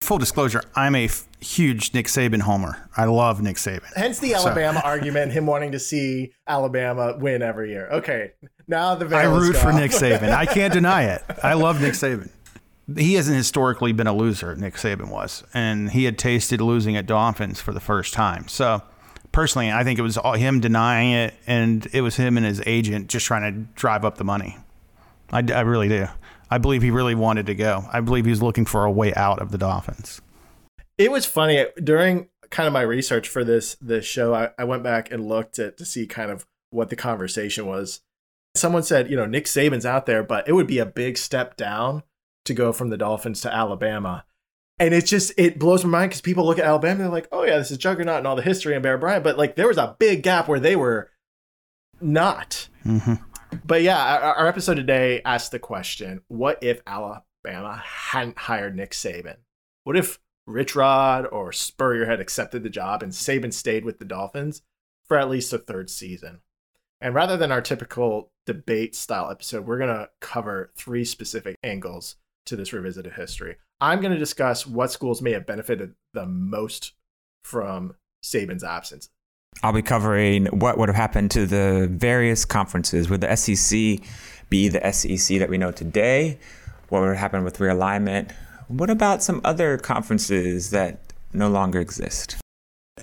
Full 0.00 0.18
disclosure: 0.18 0.62
I'm 0.74 0.94
a 0.94 1.06
f- 1.06 1.26
huge 1.40 1.94
Nick 1.94 2.06
Saban 2.06 2.42
homer. 2.42 2.88
I 2.96 3.06
love 3.06 3.42
Nick 3.42 3.56
Saban. 3.56 3.92
Hence 3.94 4.18
the 4.18 4.34
Alabama 4.34 4.80
so. 4.80 4.86
argument, 4.86 5.32
him 5.32 5.46
wanting 5.46 5.72
to 5.72 5.78
see 5.78 6.32
Alabama 6.46 7.16
win 7.18 7.42
every 7.42 7.70
year. 7.70 7.88
Okay, 7.90 8.32
now 8.68 8.94
the 8.94 9.14
I 9.16 9.24
root 9.24 9.56
for 9.56 9.72
Nick 9.72 9.90
Saban. 9.92 10.30
I 10.32 10.46
can't 10.46 10.72
deny 10.72 11.04
it. 11.04 11.22
I 11.42 11.54
love 11.54 11.80
Nick 11.80 11.94
Saban. 11.94 12.30
He 12.94 13.14
hasn't 13.14 13.36
historically 13.36 13.92
been 13.92 14.06
a 14.06 14.12
loser. 14.14 14.54
Nick 14.54 14.74
Saban 14.74 15.08
was, 15.08 15.42
and 15.52 15.90
he 15.90 16.04
had 16.04 16.18
tasted 16.18 16.60
losing 16.60 16.96
at 16.96 17.06
Dolphins 17.06 17.60
for 17.60 17.72
the 17.72 17.80
first 17.80 18.14
time. 18.14 18.46
So 18.48 18.82
personally, 19.32 19.72
I 19.72 19.82
think 19.82 19.98
it 19.98 20.02
was 20.02 20.18
him 20.36 20.60
denying 20.60 21.12
it, 21.12 21.34
and 21.46 21.86
it 21.92 22.02
was 22.02 22.16
him 22.16 22.36
and 22.36 22.46
his 22.46 22.62
agent 22.64 23.08
just 23.08 23.26
trying 23.26 23.52
to 23.52 23.60
drive 23.74 24.04
up 24.04 24.18
the 24.18 24.24
money. 24.24 24.56
I, 25.32 25.38
I 25.38 25.60
really 25.62 25.88
do. 25.88 26.06
I 26.50 26.58
believe 26.58 26.82
he 26.82 26.90
really 26.90 27.14
wanted 27.14 27.46
to 27.46 27.54
go. 27.54 27.84
I 27.92 28.00
believe 28.00 28.24
he 28.24 28.30
was 28.30 28.42
looking 28.42 28.66
for 28.66 28.84
a 28.84 28.90
way 28.90 29.12
out 29.14 29.40
of 29.40 29.50
the 29.50 29.58
Dolphins. 29.58 30.20
It 30.98 31.10
was 31.10 31.26
funny 31.26 31.66
during 31.82 32.28
kind 32.50 32.66
of 32.66 32.72
my 32.72 32.82
research 32.82 33.28
for 33.28 33.44
this 33.44 33.76
this 33.80 34.04
show. 34.04 34.34
I, 34.34 34.50
I 34.58 34.64
went 34.64 34.82
back 34.82 35.10
and 35.10 35.28
looked 35.28 35.58
at 35.58 35.76
to 35.78 35.84
see 35.84 36.06
kind 36.06 36.30
of 36.30 36.46
what 36.70 36.90
the 36.90 36.96
conversation 36.96 37.66
was. 37.66 38.00
Someone 38.54 38.82
said, 38.82 39.10
you 39.10 39.16
know, 39.16 39.26
Nick 39.26 39.44
Saban's 39.44 39.84
out 39.84 40.06
there, 40.06 40.22
but 40.22 40.48
it 40.48 40.52
would 40.52 40.66
be 40.66 40.78
a 40.78 40.86
big 40.86 41.18
step 41.18 41.56
down 41.56 42.02
to 42.44 42.54
go 42.54 42.72
from 42.72 42.88
the 42.88 42.96
Dolphins 42.96 43.40
to 43.42 43.52
Alabama. 43.52 44.24
And 44.78 44.94
it's 44.94 45.10
just 45.10 45.32
it 45.36 45.58
blows 45.58 45.84
my 45.84 45.90
mind 45.90 46.10
because 46.10 46.20
people 46.20 46.46
look 46.46 46.58
at 46.58 46.64
Alabama, 46.64 47.00
they're 47.00 47.08
like, 47.08 47.28
oh 47.32 47.44
yeah, 47.44 47.58
this 47.58 47.70
is 47.70 47.78
juggernaut 47.78 48.18
and 48.18 48.26
all 48.26 48.36
the 48.36 48.42
history 48.42 48.74
and 48.74 48.82
Bear 48.82 48.98
Bryant, 48.98 49.24
but 49.24 49.38
like 49.38 49.56
there 49.56 49.68
was 49.68 49.78
a 49.78 49.96
big 49.98 50.22
gap 50.22 50.48
where 50.48 50.60
they 50.60 50.76
were 50.76 51.10
not. 52.00 52.68
Mm-hmm. 52.84 53.14
But 53.64 53.82
yeah, 53.82 54.18
our, 54.18 54.34
our 54.34 54.46
episode 54.46 54.74
today 54.74 55.22
asked 55.24 55.52
the 55.52 55.58
question: 55.58 56.22
What 56.28 56.58
if 56.62 56.80
Alabama 56.86 57.82
hadn't 57.84 58.38
hired 58.38 58.76
Nick 58.76 58.92
Saban? 58.92 59.36
What 59.84 59.96
if 59.96 60.18
Rich 60.46 60.76
Rod 60.76 61.26
or 61.26 61.52
Spurrier 61.52 62.06
had 62.06 62.20
accepted 62.20 62.62
the 62.62 62.70
job 62.70 63.02
and 63.02 63.12
Saban 63.12 63.52
stayed 63.52 63.84
with 63.84 63.98
the 63.98 64.04
Dolphins 64.04 64.62
for 65.06 65.18
at 65.18 65.28
least 65.28 65.52
a 65.52 65.58
third 65.58 65.90
season? 65.90 66.40
And 67.00 67.14
rather 67.14 67.36
than 67.36 67.52
our 67.52 67.60
typical 67.60 68.30
debate 68.46 68.94
style 68.94 69.30
episode, 69.30 69.66
we're 69.66 69.78
going 69.78 69.94
to 69.94 70.08
cover 70.20 70.72
three 70.76 71.04
specific 71.04 71.56
angles 71.62 72.16
to 72.46 72.56
this 72.56 72.72
revisited 72.72 73.12
history. 73.12 73.56
I'm 73.80 74.00
going 74.00 74.12
to 74.12 74.18
discuss 74.18 74.66
what 74.66 74.90
schools 74.90 75.20
may 75.20 75.32
have 75.32 75.46
benefited 75.46 75.94
the 76.14 76.26
most 76.26 76.94
from 77.42 77.94
Saban's 78.22 78.64
absence. 78.64 79.10
I'll 79.62 79.72
be 79.72 79.82
covering 79.82 80.46
what 80.46 80.78
would 80.78 80.88
have 80.88 80.96
happened 80.96 81.30
to 81.32 81.46
the 81.46 81.88
various 81.90 82.44
conferences. 82.44 83.08
Would 83.08 83.20
the 83.20 83.34
SEC 83.36 84.00
be 84.48 84.68
the 84.68 84.92
SEC 84.92 85.38
that 85.38 85.48
we 85.48 85.58
know 85.58 85.72
today? 85.72 86.38
What 86.88 87.02
would 87.02 87.16
happen 87.16 87.42
with 87.42 87.58
realignment? 87.58 88.32
What 88.68 88.90
about 88.90 89.22
some 89.22 89.40
other 89.44 89.78
conferences 89.78 90.70
that 90.70 91.00
no 91.32 91.48
longer 91.48 91.80
exist? 91.80 92.36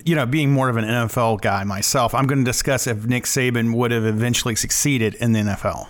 you 0.06 0.16
know, 0.16 0.26
being 0.26 0.52
more 0.52 0.70
of 0.70 0.78
an 0.78 0.86
NFL 0.86 1.42
guy 1.42 1.64
myself, 1.64 2.14
I'm 2.14 2.26
going 2.26 2.40
to 2.40 2.46
discuss 2.46 2.88
if 2.88 3.06
Nick 3.06 3.26
Saban 3.26 3.76
would 3.76 3.92
have 3.92 4.06
eventually 4.06 4.56
succeeded 4.56 5.16
in 5.16 5.34
the 5.34 5.40
NFL. 5.40 5.88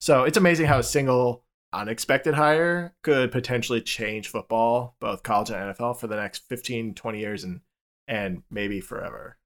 So 0.00 0.24
it's 0.24 0.36
amazing 0.36 0.66
how 0.66 0.78
a 0.78 0.82
single 0.82 1.44
unexpected 1.72 2.34
hire 2.34 2.94
could 3.02 3.32
potentially 3.32 3.80
change 3.80 4.28
football, 4.28 4.96
both 5.00 5.22
college 5.22 5.50
and 5.50 5.74
NFL, 5.74 5.98
for 5.98 6.06
the 6.06 6.16
next 6.16 6.48
15, 6.48 6.94
20 6.94 7.18
years 7.18 7.44
and 7.44 7.60
and 8.08 8.42
maybe 8.50 8.80
forever. 8.80 9.36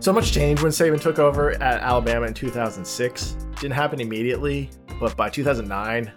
So 0.00 0.12
much 0.12 0.32
change 0.32 0.62
when 0.62 0.72
Saban 0.72 0.98
took 0.98 1.18
over 1.18 1.50
at 1.62 1.82
Alabama 1.82 2.26
in 2.26 2.32
2006. 2.32 3.36
Didn't 3.60 3.74
happen 3.74 4.00
immediately, 4.00 4.70
but 4.98 5.14
by 5.18 5.28
2009, 5.28 6.10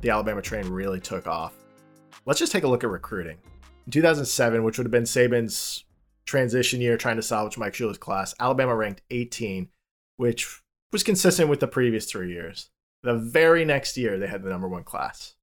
the 0.00 0.08
Alabama 0.08 0.40
train 0.40 0.66
really 0.70 0.98
took 0.98 1.26
off. 1.26 1.52
Let's 2.24 2.38
just 2.38 2.52
take 2.52 2.64
a 2.64 2.68
look 2.68 2.84
at 2.84 2.90
recruiting. 2.90 3.36
In 3.84 3.92
2007, 3.92 4.64
which 4.64 4.78
would 4.78 4.86
have 4.86 4.92
been 4.92 5.02
Saban's 5.02 5.84
transition 6.24 6.80
year 6.80 6.96
trying 6.96 7.16
to 7.16 7.22
salvage 7.22 7.58
Mike 7.58 7.74
Shula's 7.74 7.98
class, 7.98 8.34
Alabama 8.40 8.74
ranked 8.74 9.02
18, 9.10 9.68
which 10.16 10.62
was 10.90 11.02
consistent 11.02 11.50
with 11.50 11.60
the 11.60 11.68
previous 11.68 12.06
three 12.06 12.32
years. 12.32 12.70
The 13.04 13.14
very 13.14 13.66
next 13.66 13.98
year, 13.98 14.18
they 14.18 14.26
had 14.26 14.42
the 14.42 14.48
number 14.48 14.66
one 14.66 14.82
class. 14.82 15.34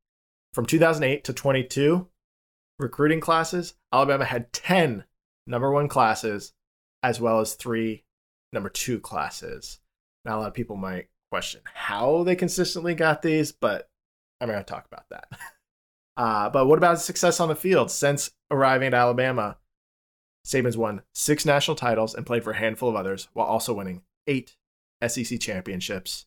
From 0.52 0.66
2008 0.66 1.24
to 1.26 1.32
22, 1.32 2.08
recruiting 2.80 3.20
classes, 3.20 3.76
Alabama 3.94 4.26
had 4.26 4.52
10 4.52 5.04
number 5.46 5.72
one 5.72 5.88
classes 5.88 6.54
as 7.04 7.22
well 7.22 7.40
as 7.40 7.54
three 7.54 8.04
number 8.52 8.68
two 8.68 9.00
classes. 9.00 9.80
Now, 10.26 10.38
a 10.38 10.40
lot 10.40 10.48
of 10.48 10.54
people 10.56 10.76
might 10.76 11.10
question 11.32 11.62
how 11.72 12.24
they 12.24 12.36
consistently 12.36 12.96
got 12.96 13.22
these, 13.22 13.52
but 13.52 13.90
I'm 14.42 14.48
going 14.48 14.60
to 14.60 14.66
talk 14.66 14.88
about 14.92 15.06
that. 15.10 15.26
Uh, 16.18 16.50
but 16.50 16.68
what 16.68 16.78
about 16.78 17.00
success 17.00 17.40
on 17.40 17.48
the 17.48 17.56
field? 17.56 17.90
Since 17.90 18.32
arriving 18.52 18.88
at 18.88 18.94
Alabama, 18.94 19.58
Saban's 20.46 20.78
won 20.78 21.02
six 21.16 21.46
national 21.46 21.78
titles 21.78 22.14
and 22.14 22.26
played 22.26 22.44
for 22.44 22.52
a 22.52 22.58
handful 22.58 22.90
of 22.90 22.98
others 22.98 23.30
while 23.32 23.48
also 23.48 23.74
winning 23.74 24.02
eight 24.28 24.58
SEC 25.08 25.40
championships. 25.40 26.26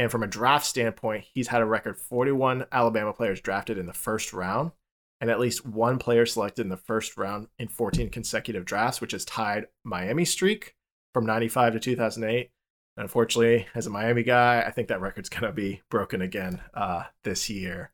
And 0.00 0.10
from 0.10 0.22
a 0.22 0.26
draft 0.26 0.64
standpoint, 0.64 1.26
he's 1.34 1.48
had 1.48 1.60
a 1.60 1.66
record 1.66 1.98
41 1.98 2.64
Alabama 2.72 3.12
players 3.12 3.38
drafted 3.42 3.76
in 3.76 3.84
the 3.84 3.92
first 3.92 4.32
round 4.32 4.72
and 5.20 5.28
at 5.28 5.38
least 5.38 5.66
one 5.66 5.98
player 5.98 6.24
selected 6.24 6.62
in 6.62 6.70
the 6.70 6.78
first 6.78 7.18
round 7.18 7.48
in 7.58 7.68
14 7.68 8.08
consecutive 8.08 8.64
drafts, 8.64 9.02
which 9.02 9.12
has 9.12 9.26
tied 9.26 9.66
Miami 9.84 10.24
streak 10.24 10.74
from 11.12 11.26
95 11.26 11.74
to 11.74 11.80
2008. 11.80 12.50
Unfortunately, 12.96 13.66
as 13.74 13.86
a 13.86 13.90
Miami 13.90 14.22
guy, 14.22 14.64
I 14.66 14.70
think 14.70 14.88
that 14.88 15.02
record's 15.02 15.28
going 15.28 15.42
to 15.42 15.52
be 15.52 15.82
broken 15.90 16.22
again 16.22 16.62
uh, 16.72 17.02
this 17.24 17.50
year. 17.50 17.92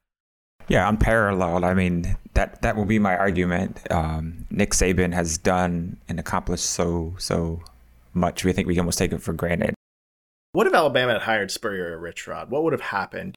Yeah, 0.68 0.88
unparalleled. 0.88 1.64
I 1.64 1.74
mean, 1.74 2.16
that 2.34 2.62
that 2.62 2.76
will 2.76 2.84
be 2.84 3.00
my 3.00 3.16
argument. 3.16 3.80
Um, 3.90 4.46
Nick 4.50 4.70
Saban 4.70 5.12
has 5.12 5.38
done 5.38 5.96
and 6.08 6.20
accomplished 6.20 6.66
so 6.66 7.16
so 7.18 7.62
much. 8.14 8.44
We 8.44 8.52
think 8.52 8.68
we 8.68 8.78
almost 8.78 8.98
take 8.98 9.12
it 9.12 9.22
for 9.22 9.32
granted. 9.32 9.75
What 10.56 10.66
if 10.66 10.72
Alabama 10.72 11.12
had 11.12 11.20
hired 11.20 11.50
Spurrier 11.50 11.92
or 11.92 12.00
Rich 12.00 12.26
Rod? 12.26 12.48
What 12.48 12.64
would 12.64 12.72
have 12.72 12.80
happened? 12.80 13.34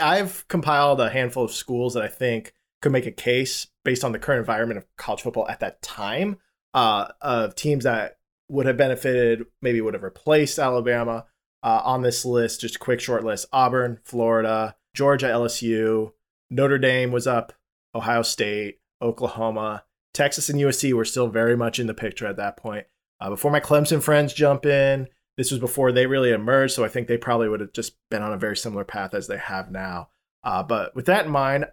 I've 0.00 0.48
compiled 0.48 0.98
a 0.98 1.10
handful 1.10 1.44
of 1.44 1.52
schools 1.52 1.92
that 1.92 2.02
I 2.02 2.08
think 2.08 2.54
could 2.80 2.90
make 2.90 3.04
a 3.04 3.12
case 3.12 3.66
based 3.84 4.02
on 4.02 4.12
the 4.12 4.18
current 4.18 4.38
environment 4.38 4.78
of 4.78 4.86
college 4.96 5.20
football 5.20 5.46
at 5.46 5.60
that 5.60 5.82
time 5.82 6.38
uh, 6.72 7.08
of 7.20 7.54
teams 7.54 7.84
that 7.84 8.16
would 8.48 8.64
have 8.64 8.78
benefited, 8.78 9.44
maybe 9.60 9.82
would 9.82 9.92
have 9.92 10.02
replaced 10.02 10.58
Alabama 10.58 11.26
uh, 11.62 11.82
on 11.84 12.00
this 12.00 12.24
list. 12.24 12.62
Just 12.62 12.76
a 12.76 12.78
quick 12.78 12.98
short 12.98 13.24
list: 13.24 13.44
Auburn, 13.52 13.98
Florida, 14.02 14.74
Georgia, 14.94 15.26
LSU, 15.26 16.12
Notre 16.48 16.78
Dame 16.78 17.12
was 17.12 17.26
up, 17.26 17.52
Ohio 17.94 18.22
State, 18.22 18.78
Oklahoma, 19.02 19.84
Texas, 20.14 20.48
and 20.48 20.58
USC 20.58 20.94
were 20.94 21.04
still 21.04 21.28
very 21.28 21.58
much 21.58 21.78
in 21.78 21.88
the 21.88 21.92
picture 21.92 22.26
at 22.26 22.38
that 22.38 22.56
point. 22.56 22.86
Uh, 23.20 23.28
before 23.28 23.50
my 23.50 23.60
Clemson 23.60 24.02
friends 24.02 24.32
jump 24.32 24.64
in, 24.64 25.08
this 25.36 25.50
was 25.50 25.60
before 25.60 25.92
they 25.92 26.06
really 26.06 26.30
emerged, 26.30 26.74
so 26.74 26.84
I 26.84 26.88
think 26.88 27.08
they 27.08 27.16
probably 27.16 27.48
would 27.48 27.60
have 27.60 27.72
just 27.72 27.96
been 28.10 28.22
on 28.22 28.32
a 28.32 28.38
very 28.38 28.56
similar 28.56 28.84
path 28.84 29.14
as 29.14 29.26
they 29.26 29.38
have 29.38 29.70
now. 29.70 30.08
Uh, 30.42 30.62
but 30.62 30.94
with 30.94 31.06
that 31.06 31.26
in 31.26 31.32
mind, 31.32 31.66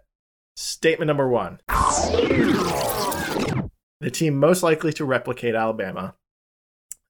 Statement 0.56 1.08
number 1.08 1.28
one 1.28 1.60
The 4.00 4.12
team 4.12 4.38
most 4.38 4.64
likely 4.64 4.92
to 4.94 5.06
replicate 5.06 5.56
Alabama, 5.56 6.16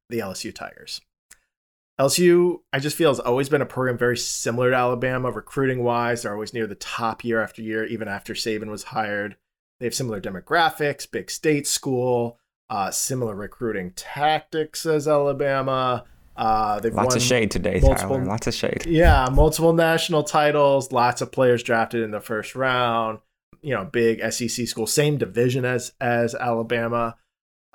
the 0.09 0.19
LSU 0.19 0.53
Tigers. 0.53 1.01
LSU, 1.99 2.59
I 2.71 2.79
just 2.79 2.95
feel, 2.95 3.09
has 3.09 3.19
always 3.19 3.49
been 3.49 3.61
a 3.61 3.65
program 3.65 3.97
very 3.97 4.17
similar 4.17 4.71
to 4.71 4.75
Alabama, 4.75 5.31
recruiting 5.31 5.83
wise. 5.83 6.23
They're 6.23 6.33
always 6.33 6.53
near 6.53 6.67
the 6.67 6.75
top 6.75 7.23
year 7.23 7.41
after 7.41 7.61
year, 7.61 7.85
even 7.85 8.07
after 8.07 8.33
Saban 8.33 8.69
was 8.69 8.83
hired. 8.83 9.35
They 9.79 9.85
have 9.85 9.93
similar 9.93 10.21
demographics, 10.21 11.09
big 11.09 11.29
state 11.29 11.67
school, 11.67 12.39
uh, 12.69 12.91
similar 12.91 13.35
recruiting 13.35 13.91
tactics 13.95 14.85
as 14.85 15.07
Alabama. 15.07 16.05
Uh, 16.35 16.79
they've 16.79 16.93
lots 16.93 17.15
of 17.15 17.21
shade 17.21 17.51
today, 17.51 17.79
multiple, 17.81 18.15
Tyler. 18.17 18.25
Lots 18.25 18.47
of 18.47 18.53
shade. 18.53 18.85
Yeah, 18.85 19.27
multiple 19.31 19.73
national 19.73 20.23
titles, 20.23 20.91
lots 20.91 21.21
of 21.21 21.31
players 21.31 21.61
drafted 21.61 22.01
in 22.03 22.11
the 22.11 22.21
first 22.21 22.55
round 22.55 23.19
you 23.61 23.73
know, 23.73 23.85
big 23.85 24.21
SEC 24.31 24.67
school, 24.67 24.87
same 24.87 25.17
division 25.17 25.65
as 25.65 25.93
as 26.01 26.35
Alabama. 26.35 27.15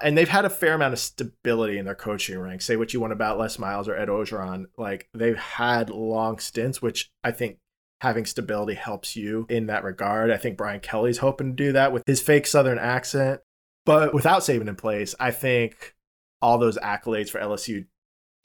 And 0.02 0.18
they've 0.18 0.28
had 0.28 0.44
a 0.44 0.50
fair 0.50 0.74
amount 0.74 0.92
of 0.92 0.98
stability 0.98 1.78
in 1.78 1.86
their 1.86 1.94
coaching 1.94 2.38
ranks. 2.38 2.66
Say 2.66 2.76
what 2.76 2.92
you 2.92 3.00
want 3.00 3.14
about 3.14 3.38
Les 3.38 3.58
Miles 3.58 3.88
or 3.88 3.96
Ed 3.96 4.08
Orgeron. 4.08 4.66
Like 4.76 5.08
they've 5.14 5.38
had 5.38 5.88
long 5.88 6.38
stints, 6.38 6.82
which 6.82 7.10
I 7.24 7.30
think 7.30 7.58
having 8.02 8.26
stability 8.26 8.74
helps 8.74 9.16
you 9.16 9.46
in 9.48 9.66
that 9.66 9.84
regard. 9.84 10.30
I 10.30 10.36
think 10.36 10.58
Brian 10.58 10.80
Kelly's 10.80 11.18
hoping 11.18 11.56
to 11.56 11.64
do 11.64 11.72
that 11.72 11.92
with 11.92 12.02
his 12.06 12.20
fake 12.20 12.46
Southern 12.46 12.78
accent. 12.78 13.40
But 13.86 14.12
without 14.12 14.42
Saban 14.42 14.68
in 14.68 14.76
place, 14.76 15.14
I 15.18 15.30
think 15.30 15.94
all 16.42 16.58
those 16.58 16.76
accolades 16.76 17.30
for 17.30 17.40
LSU 17.40 17.86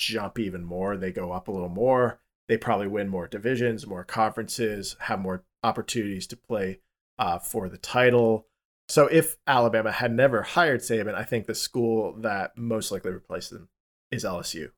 jump 0.02 0.40
even 0.40 0.66
more. 0.66 0.98
They 0.98 1.12
go 1.12 1.32
up 1.32 1.48
a 1.48 1.52
little 1.52 1.70
more. 1.70 2.20
They 2.48 2.58
probably 2.58 2.88
win 2.88 3.08
more 3.08 3.28
divisions, 3.28 3.88
more 3.88 4.04
conferences, 4.04 4.96
have 5.00 5.20
more 5.20 5.46
opportunities 5.64 6.28
to 6.28 6.36
play 6.36 6.80
uh, 7.20 7.40
for 7.40 7.70
the 7.70 7.78
title. 7.78 8.48
So 8.90 9.06
if 9.06 9.38
Alabama 9.48 9.92
had 9.92 10.12
never 10.12 10.42
hired 10.42 10.82
Saban, 10.82 11.14
I 11.14 11.24
think 11.24 11.46
the 11.46 11.56
school 11.56 12.14
that 12.22 12.58
most 12.58 12.92
likely 12.92 13.12
replaced 13.12 13.52
them 13.52 13.70
is 14.12 14.26
LSU. 14.26 14.72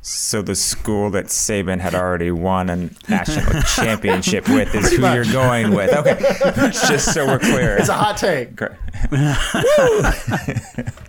So 0.00 0.42
the 0.42 0.56
school 0.56 1.10
that 1.10 1.26
Saban 1.26 1.78
had 1.78 1.94
already 1.94 2.32
won 2.32 2.70
a 2.70 2.76
national 3.08 3.62
championship 3.62 4.48
with 4.48 4.74
is 4.74 4.90
who 4.90 5.06
you're 5.12 5.24
going 5.26 5.72
with. 5.72 5.92
Okay, 5.92 6.18
just 6.72 7.14
so 7.14 7.24
we're 7.24 7.38
clear. 7.38 7.76
It's 7.76 7.88
a 7.88 7.94
hot 7.94 8.16
take. 8.16 8.58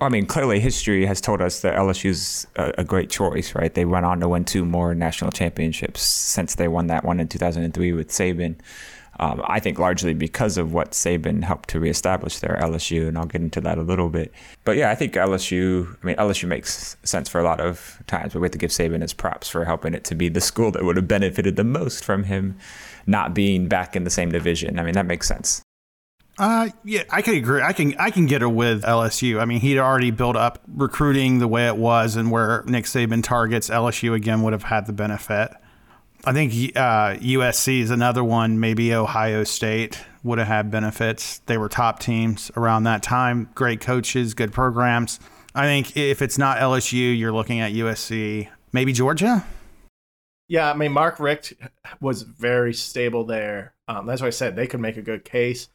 I 0.00 0.08
mean, 0.08 0.26
clearly 0.26 0.60
history 0.60 1.04
has 1.04 1.20
told 1.20 1.42
us 1.42 1.60
that 1.60 1.74
LSU's 1.76 2.46
a, 2.56 2.72
a 2.78 2.84
great 2.84 3.10
choice, 3.10 3.54
right? 3.54 3.72
They 3.72 3.84
went 3.84 4.06
on 4.06 4.20
to 4.20 4.28
win 4.28 4.44
two 4.44 4.64
more 4.64 4.94
national 4.94 5.30
championships 5.30 6.00
since 6.00 6.54
they 6.54 6.68
won 6.68 6.86
that 6.86 7.04
one 7.04 7.20
in 7.20 7.28
2003 7.28 7.92
with 7.92 8.08
Saban. 8.08 8.56
Um, 9.18 9.42
I 9.44 9.60
think 9.60 9.78
largely 9.78 10.14
because 10.14 10.56
of 10.56 10.72
what 10.72 10.92
Saban 10.92 11.44
helped 11.44 11.68
to 11.70 11.80
reestablish 11.80 12.38
there 12.38 12.58
LSU, 12.62 13.08
and 13.08 13.18
I'll 13.18 13.26
get 13.26 13.42
into 13.42 13.60
that 13.60 13.76
a 13.76 13.82
little 13.82 14.08
bit. 14.08 14.32
But 14.64 14.78
yeah, 14.78 14.90
I 14.90 14.94
think 14.94 15.12
LSU. 15.12 15.94
I 16.02 16.06
mean, 16.06 16.16
LSU 16.16 16.48
makes 16.48 16.96
sense 17.02 17.28
for 17.28 17.38
a 17.38 17.44
lot 17.44 17.60
of 17.60 18.02
times, 18.06 18.32
but 18.32 18.40
we 18.40 18.46
have 18.46 18.52
to 18.52 18.58
give 18.58 18.70
Saban 18.70 19.02
his 19.02 19.12
props 19.12 19.50
for 19.50 19.66
helping 19.66 19.92
it 19.92 20.04
to 20.04 20.14
be 20.14 20.30
the 20.30 20.40
school 20.40 20.70
that 20.70 20.84
would 20.84 20.96
have 20.96 21.08
benefited 21.08 21.56
the 21.56 21.64
most 21.64 22.02
from 22.02 22.24
him 22.24 22.56
not 23.06 23.34
being 23.34 23.68
back 23.68 23.94
in 23.94 24.04
the 24.04 24.10
same 24.10 24.32
division. 24.32 24.78
I 24.78 24.84
mean, 24.84 24.94
that 24.94 25.06
makes 25.06 25.28
sense. 25.28 25.60
Uh, 26.38 26.70
yeah, 26.84 27.02
I 27.10 27.22
can 27.22 27.34
agree. 27.34 27.60
I 27.60 27.72
can 27.72 27.94
I 27.98 28.10
can 28.10 28.26
get 28.26 28.42
it 28.42 28.48
with 28.48 28.82
LSU. 28.82 29.40
I 29.40 29.44
mean, 29.44 29.60
he'd 29.60 29.78
already 29.78 30.10
built 30.10 30.36
up 30.36 30.60
recruiting 30.74 31.38
the 31.38 31.48
way 31.48 31.66
it 31.66 31.76
was, 31.76 32.16
and 32.16 32.30
where 32.30 32.62
Nick 32.66 32.86
Saban 32.86 33.22
targets 33.22 33.68
LSU 33.68 34.14
again 34.14 34.42
would 34.42 34.52
have 34.52 34.64
had 34.64 34.86
the 34.86 34.92
benefit. 34.92 35.50
I 36.24 36.32
think 36.32 36.52
uh, 36.76 37.16
USC 37.16 37.80
is 37.80 37.90
another 37.90 38.22
one. 38.22 38.60
Maybe 38.60 38.94
Ohio 38.94 39.44
State 39.44 40.00
would 40.22 40.38
have 40.38 40.48
had 40.48 40.70
benefits. 40.70 41.38
They 41.46 41.56
were 41.56 41.68
top 41.68 41.98
teams 41.98 42.50
around 42.56 42.84
that 42.84 43.02
time. 43.02 43.48
Great 43.54 43.80
coaches, 43.80 44.34
good 44.34 44.52
programs. 44.52 45.18
I 45.54 45.64
think 45.64 45.96
if 45.96 46.22
it's 46.22 46.38
not 46.38 46.58
LSU, 46.58 47.18
you're 47.18 47.32
looking 47.32 47.60
at 47.60 47.72
USC. 47.72 48.48
Maybe 48.72 48.92
Georgia. 48.92 49.44
Yeah, 50.48 50.70
I 50.70 50.74
mean 50.74 50.92
Mark 50.92 51.20
Richt 51.20 51.54
was 52.00 52.22
very 52.22 52.74
stable 52.74 53.24
there. 53.24 53.74
Um, 53.88 54.06
that's 54.06 54.20
why 54.20 54.28
I 54.28 54.30
said 54.30 54.56
they 54.56 54.66
could 54.66 54.80
make 54.80 54.96
a 54.96 55.02
good 55.02 55.24
case. 55.24 55.68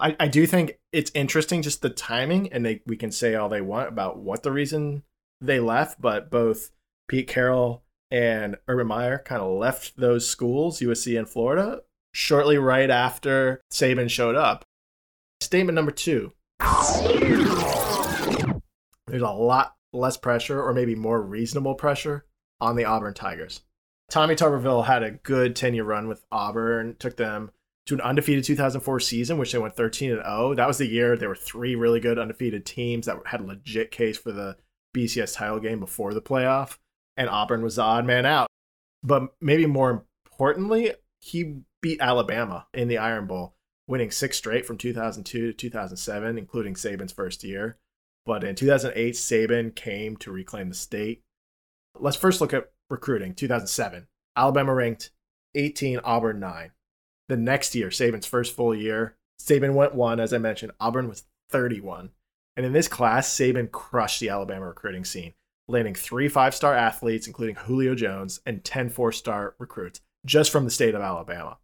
I, 0.00 0.16
I 0.18 0.28
do 0.28 0.46
think 0.46 0.78
it's 0.92 1.10
interesting 1.14 1.62
just 1.62 1.82
the 1.82 1.90
timing, 1.90 2.52
and 2.52 2.64
they 2.64 2.82
we 2.86 2.96
can 2.96 3.12
say 3.12 3.34
all 3.34 3.48
they 3.48 3.60
want 3.60 3.88
about 3.88 4.18
what 4.18 4.42
the 4.42 4.52
reason 4.52 5.02
they 5.40 5.60
left, 5.60 6.00
but 6.00 6.30
both 6.30 6.70
Pete 7.08 7.28
Carroll 7.28 7.82
and 8.10 8.56
Urban 8.68 8.86
Meyer 8.86 9.18
kind 9.18 9.42
of 9.42 9.52
left 9.52 9.96
those 9.96 10.28
schools, 10.28 10.80
USC 10.80 11.18
and 11.18 11.28
Florida, 11.28 11.82
shortly 12.12 12.58
right 12.58 12.90
after 12.90 13.60
Saban 13.72 14.10
showed 14.10 14.36
up. 14.36 14.64
Statement 15.40 15.74
number 15.74 15.90
two 15.90 16.32
there's 19.06 19.22
a 19.22 19.30
lot 19.30 19.74
less 19.92 20.16
pressure, 20.16 20.62
or 20.62 20.72
maybe 20.72 20.94
more 20.94 21.20
reasonable 21.22 21.74
pressure, 21.74 22.24
on 22.60 22.76
the 22.76 22.84
Auburn 22.84 23.14
Tigers. 23.14 23.60
Tommy 24.10 24.34
Tuberville 24.34 24.86
had 24.86 25.02
a 25.02 25.10
good 25.12 25.56
10 25.56 25.74
year 25.74 25.84
run 25.84 26.08
with 26.08 26.24
Auburn, 26.30 26.96
took 26.98 27.16
them 27.16 27.50
to 27.86 27.94
an 27.94 28.00
undefeated 28.00 28.44
2004 28.44 29.00
season, 29.00 29.38
which 29.38 29.52
they 29.52 29.58
went 29.58 29.76
13 29.76 30.12
and 30.12 30.22
0. 30.22 30.54
That 30.54 30.66
was 30.66 30.78
the 30.78 30.86
year 30.86 31.16
there 31.16 31.28
were 31.28 31.34
three 31.34 31.74
really 31.74 32.00
good 32.00 32.18
undefeated 32.18 32.64
teams 32.64 33.06
that 33.06 33.18
had 33.26 33.40
a 33.40 33.44
legit 33.44 33.90
case 33.90 34.16
for 34.16 34.32
the 34.32 34.56
BCS 34.94 35.36
title 35.36 35.60
game 35.60 35.80
before 35.80 36.14
the 36.14 36.22
playoff, 36.22 36.78
and 37.16 37.28
Auburn 37.28 37.62
was 37.62 37.76
the 37.76 37.82
odd 37.82 38.06
man 38.06 38.24
out. 38.24 38.48
But 39.02 39.34
maybe 39.40 39.66
more 39.66 40.04
importantly, 40.26 40.92
he 41.20 41.58
beat 41.82 42.00
Alabama 42.00 42.66
in 42.72 42.88
the 42.88 42.98
Iron 42.98 43.26
Bowl, 43.26 43.54
winning 43.86 44.10
six 44.10 44.38
straight 44.38 44.64
from 44.64 44.78
2002 44.78 45.48
to 45.48 45.52
2007, 45.52 46.38
including 46.38 46.74
Saban's 46.74 47.12
first 47.12 47.44
year. 47.44 47.76
But 48.24 48.44
in 48.44 48.54
2008, 48.54 49.14
Saban 49.14 49.74
came 49.74 50.16
to 50.18 50.32
reclaim 50.32 50.70
the 50.70 50.74
state. 50.74 51.22
Let's 51.98 52.16
first 52.16 52.40
look 52.40 52.54
at 52.54 52.70
recruiting. 52.88 53.34
2007, 53.34 54.06
Alabama 54.36 54.74
ranked 54.74 55.10
18, 55.54 56.00
Auburn 56.02 56.40
9. 56.40 56.70
The 57.28 57.36
next 57.36 57.74
year, 57.74 57.88
Saban's 57.88 58.26
first 58.26 58.54
full 58.54 58.74
year, 58.74 59.16
Saban 59.40 59.74
went 59.74 59.94
one, 59.94 60.20
as 60.20 60.32
I 60.32 60.38
mentioned. 60.38 60.72
Auburn 60.80 61.08
was 61.08 61.24
31. 61.50 62.10
And 62.56 62.64
in 62.64 62.72
this 62.72 62.88
class, 62.88 63.28
Saban 63.28 63.70
crushed 63.70 64.20
the 64.20 64.28
Alabama 64.28 64.66
recruiting 64.66 65.04
scene, 65.04 65.34
landing 65.68 65.94
three 65.94 66.28
five 66.28 66.54
star 66.54 66.74
athletes, 66.74 67.26
including 67.26 67.56
Julio 67.56 67.94
Jones, 67.94 68.40
and 68.46 68.64
10 68.64 68.90
four 68.90 69.12
star 69.12 69.54
recruits 69.58 70.00
just 70.24 70.50
from 70.50 70.64
the 70.64 70.70
state 70.70 70.94
of 70.94 71.02
Alabama. 71.02 71.58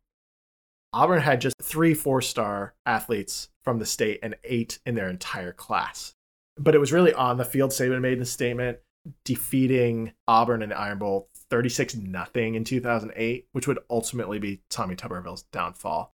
Auburn 0.93 1.21
had 1.21 1.41
just 1.41 1.57
three 1.63 1.95
four 1.95 2.21
star 2.21 2.75
athletes 2.85 3.49
from 3.63 3.79
the 3.79 3.87
state 3.87 4.19
and 4.23 4.37
eight 4.45 4.81
in 4.85 4.95
their 4.95 5.09
entire 5.09 5.53
class. 5.53 6.15
But 6.59 6.75
it 6.75 6.79
was 6.79 6.93
really 6.93 7.15
on 7.15 7.37
the 7.37 7.45
field 7.45 7.71
Saban 7.71 8.01
made 8.01 8.21
the 8.21 8.27
statement, 8.27 8.79
defeating 9.25 10.13
Auburn 10.27 10.63
in 10.63 10.71
the 10.71 10.79
Iron 10.79 10.99
Bowl 10.99 11.29
36 11.51 11.97
nothing 11.97 12.55
in 12.55 12.65
2008, 12.65 13.47
which 13.53 13.67
would 13.67 13.79
ultimately 13.91 14.39
be 14.39 14.63
Tommy 14.71 14.97
Tuberville's 14.97 15.43
downfall. 15.45 16.15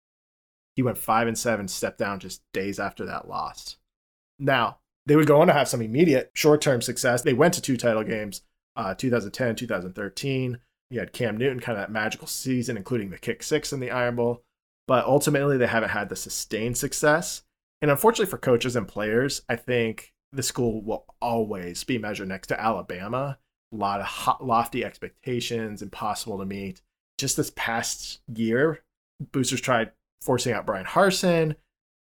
He 0.75 0.81
went 0.81 0.97
5 0.97 1.27
and 1.27 1.37
7, 1.37 1.67
stepped 1.67 1.97
down 1.97 2.19
just 2.19 2.41
days 2.53 2.79
after 2.79 3.05
that 3.05 3.27
loss. 3.27 3.77
Now, 4.39 4.79
they 5.05 5.15
would 5.15 5.27
go 5.27 5.41
on 5.41 5.47
to 5.47 5.53
have 5.53 5.67
some 5.67 5.81
immediate 5.81 6.31
short 6.33 6.61
term 6.61 6.81
success. 6.81 7.21
They 7.21 7.33
went 7.33 7.53
to 7.53 7.61
two 7.61 7.77
title 7.77 8.03
games, 8.03 8.41
uh, 8.75 8.95
2010, 8.95 9.55
2013. 9.55 10.59
You 10.89 10.99
had 10.99 11.13
Cam 11.13 11.37
Newton, 11.37 11.59
kind 11.59 11.77
of 11.77 11.83
that 11.83 11.91
magical 11.91 12.27
season, 12.27 12.77
including 12.77 13.09
the 13.09 13.17
kick 13.17 13.43
six 13.43 13.71
in 13.71 13.79
the 13.79 13.91
Iron 13.91 14.15
Bowl. 14.15 14.43
But 14.87 15.05
ultimately, 15.05 15.57
they 15.57 15.67
haven't 15.67 15.89
had 15.89 16.09
the 16.09 16.15
sustained 16.15 16.77
success. 16.77 17.43
And 17.81 17.89
unfortunately 17.91 18.29
for 18.29 18.37
coaches 18.37 18.75
and 18.75 18.87
players, 18.87 19.41
I 19.49 19.55
think 19.55 20.13
the 20.31 20.43
school 20.43 20.81
will 20.81 21.05
always 21.21 21.83
be 21.83 21.97
measured 21.97 22.27
next 22.27 22.47
to 22.47 22.61
Alabama. 22.61 23.39
A 23.75 23.77
lot 23.77 23.99
of 23.99 24.05
hot, 24.05 24.45
lofty 24.45 24.85
expectations, 24.85 25.81
impossible 25.81 26.37
to 26.39 26.45
meet. 26.45 26.81
Just 27.17 27.37
this 27.37 27.51
past 27.55 28.21
year, 28.33 28.83
boosters 29.31 29.61
tried 29.61 29.91
forcing 30.21 30.53
out 30.53 30.65
Bryan 30.65 30.85
Harsin. 30.85 31.55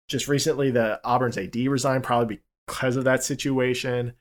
Just 0.09 0.29
recently, 0.29 0.71
the 0.71 1.01
Auburn's 1.05 1.37
AD 1.37 1.57
resigned, 1.57 2.05
probably 2.05 2.41
because 2.67 2.97
of 2.97 3.05
that 3.05 3.25
situation. 3.25 4.15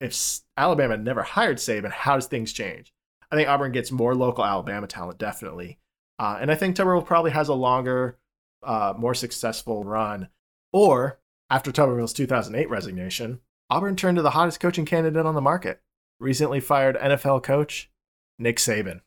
If 0.00 0.40
Alabama 0.56 0.96
never 0.96 1.22
hired 1.22 1.58
Saban, 1.58 1.90
how 1.90 2.14
does 2.14 2.26
things 2.26 2.52
change? 2.52 2.92
I 3.30 3.36
think 3.36 3.48
Auburn 3.48 3.72
gets 3.72 3.92
more 3.92 4.14
local 4.14 4.44
Alabama 4.44 4.86
talent, 4.86 5.18
definitely. 5.18 5.78
Uh, 6.18 6.38
and 6.40 6.50
I 6.50 6.54
think 6.54 6.76
Tuberville 6.76 7.04
probably 7.04 7.30
has 7.30 7.48
a 7.48 7.54
longer, 7.54 8.18
uh, 8.62 8.94
more 8.96 9.14
successful 9.14 9.84
run. 9.84 10.28
Or 10.72 11.20
after 11.48 11.70
Tuberville's 11.70 12.12
2008 12.12 12.68
resignation, 12.68 13.40
Auburn 13.68 13.96
turned 13.96 14.16
to 14.16 14.22
the 14.22 14.30
hottest 14.30 14.60
coaching 14.60 14.84
candidate 14.84 15.26
on 15.26 15.34
the 15.34 15.40
market, 15.40 15.80
recently 16.20 16.60
fired 16.60 16.96
NFL 16.96 17.42
coach 17.42 17.90
Nick 18.38 18.58
Saban. 18.58 19.00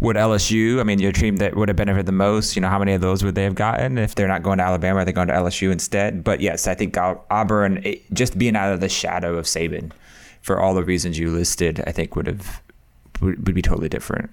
Would 0.00 0.16
LSU, 0.16 0.78
I 0.78 0.82
mean, 0.82 0.98
your 0.98 1.12
team 1.12 1.36
that 1.36 1.56
would 1.56 1.68
have 1.68 1.76
benefited 1.76 2.04
the 2.04 2.12
most, 2.12 2.54
you 2.54 2.60
know, 2.60 2.68
how 2.68 2.78
many 2.78 2.92
of 2.92 3.00
those 3.00 3.24
would 3.24 3.34
they 3.34 3.44
have 3.44 3.54
gotten 3.54 3.96
if 3.96 4.14
they're 4.14 4.28
not 4.28 4.42
going 4.42 4.58
to 4.58 4.64
Alabama? 4.64 5.00
Are 5.00 5.04
they 5.06 5.12
going 5.12 5.28
to 5.28 5.34
LSU 5.34 5.72
instead? 5.72 6.22
But 6.22 6.40
yes, 6.40 6.66
I 6.66 6.74
think 6.74 6.96
Auburn, 6.98 7.82
just 8.12 8.38
being 8.38 8.56
out 8.56 8.72
of 8.72 8.80
the 8.80 8.90
shadow 8.90 9.36
of 9.36 9.46
Saban 9.46 9.92
for 10.42 10.60
all 10.60 10.74
the 10.74 10.84
reasons 10.84 11.18
you 11.18 11.30
listed, 11.30 11.82
I 11.86 11.92
think 11.92 12.14
would 12.14 12.26
have 12.26 12.62
would, 13.22 13.46
would 13.46 13.54
be 13.54 13.62
totally 13.62 13.88
different. 13.88 14.30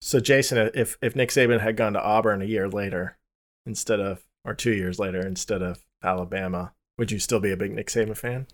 So, 0.00 0.18
Jason, 0.18 0.70
if 0.74 0.96
if 1.00 1.14
Nick 1.14 1.30
Saban 1.30 1.60
had 1.60 1.76
gone 1.76 1.92
to 1.92 2.02
Auburn 2.02 2.42
a 2.42 2.46
year 2.46 2.68
later 2.68 3.16
instead 3.64 4.00
of, 4.00 4.22
or 4.44 4.52
two 4.52 4.72
years 4.72 4.98
later 4.98 5.24
instead 5.24 5.62
of 5.62 5.84
Alabama, 6.02 6.72
would 6.98 7.12
you 7.12 7.18
still 7.20 7.40
be 7.40 7.52
a 7.52 7.56
big 7.56 7.72
Nick 7.72 7.86
Saban 7.86 8.16
fan? 8.16 8.46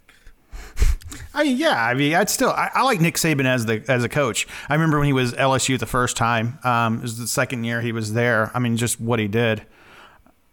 I 1.34 1.44
mean, 1.44 1.56
yeah. 1.56 1.82
I 1.82 1.94
mean, 1.94 2.14
I'd 2.14 2.30
still. 2.30 2.50
I, 2.50 2.70
I, 2.74 2.82
like 2.82 3.00
Nick 3.00 3.16
Saban 3.16 3.44
as 3.44 3.66
the 3.66 3.84
as 3.88 4.04
a 4.04 4.08
coach. 4.08 4.46
I 4.68 4.74
remember 4.74 4.98
when 4.98 5.06
he 5.06 5.12
was 5.12 5.32
LSU 5.34 5.78
the 5.78 5.86
first 5.86 6.16
time. 6.16 6.58
Um, 6.64 6.96
it 6.98 7.02
was 7.02 7.18
the 7.18 7.26
second 7.26 7.64
year 7.64 7.80
he 7.80 7.92
was 7.92 8.12
there. 8.12 8.50
I 8.54 8.58
mean, 8.58 8.76
just 8.76 9.00
what 9.00 9.18
he 9.18 9.28
did. 9.28 9.66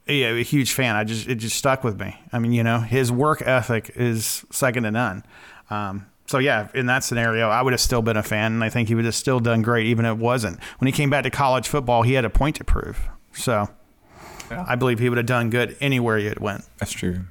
Yeah, 0.07 0.29
a 0.29 0.43
huge 0.43 0.73
fan. 0.73 0.95
I 0.95 1.03
just 1.03 1.27
it 1.27 1.35
just 1.35 1.55
stuck 1.55 1.83
with 1.83 1.99
me. 1.99 2.19
I 2.33 2.39
mean, 2.39 2.51
you 2.53 2.63
know, 2.63 2.79
his 2.79 3.11
work 3.11 3.41
ethic 3.45 3.91
is 3.95 4.45
second 4.51 4.83
to 4.83 4.91
none. 4.91 5.23
Um, 5.69 6.07
so 6.25 6.37
yeah, 6.37 6.69
in 6.73 6.85
that 6.87 7.03
scenario, 7.03 7.49
I 7.49 7.61
would 7.61 7.73
have 7.73 7.81
still 7.81 8.01
been 8.01 8.17
a 8.17 8.23
fan, 8.23 8.53
and 8.53 8.63
I 8.63 8.69
think 8.69 8.87
he 8.87 8.95
would 8.95 9.05
have 9.05 9.15
still 9.15 9.39
done 9.39 9.61
great, 9.61 9.87
even 9.87 10.05
if 10.05 10.11
it 10.11 10.17
wasn't. 10.17 10.59
When 10.79 10.87
he 10.87 10.91
came 10.91 11.09
back 11.09 11.23
to 11.23 11.29
college 11.29 11.67
football, 11.67 12.03
he 12.03 12.13
had 12.13 12.25
a 12.25 12.29
point 12.29 12.55
to 12.57 12.63
prove. 12.63 13.09
So 13.33 13.67
yeah. 14.51 14.65
I 14.67 14.75
believe 14.75 14.99
he 14.99 15.09
would 15.09 15.17
have 15.17 15.27
done 15.27 15.49
good 15.49 15.75
anywhere 15.81 16.17
he 16.17 16.25
had 16.25 16.39
went. 16.39 16.65
That's 16.77 16.91
true. 16.91 17.21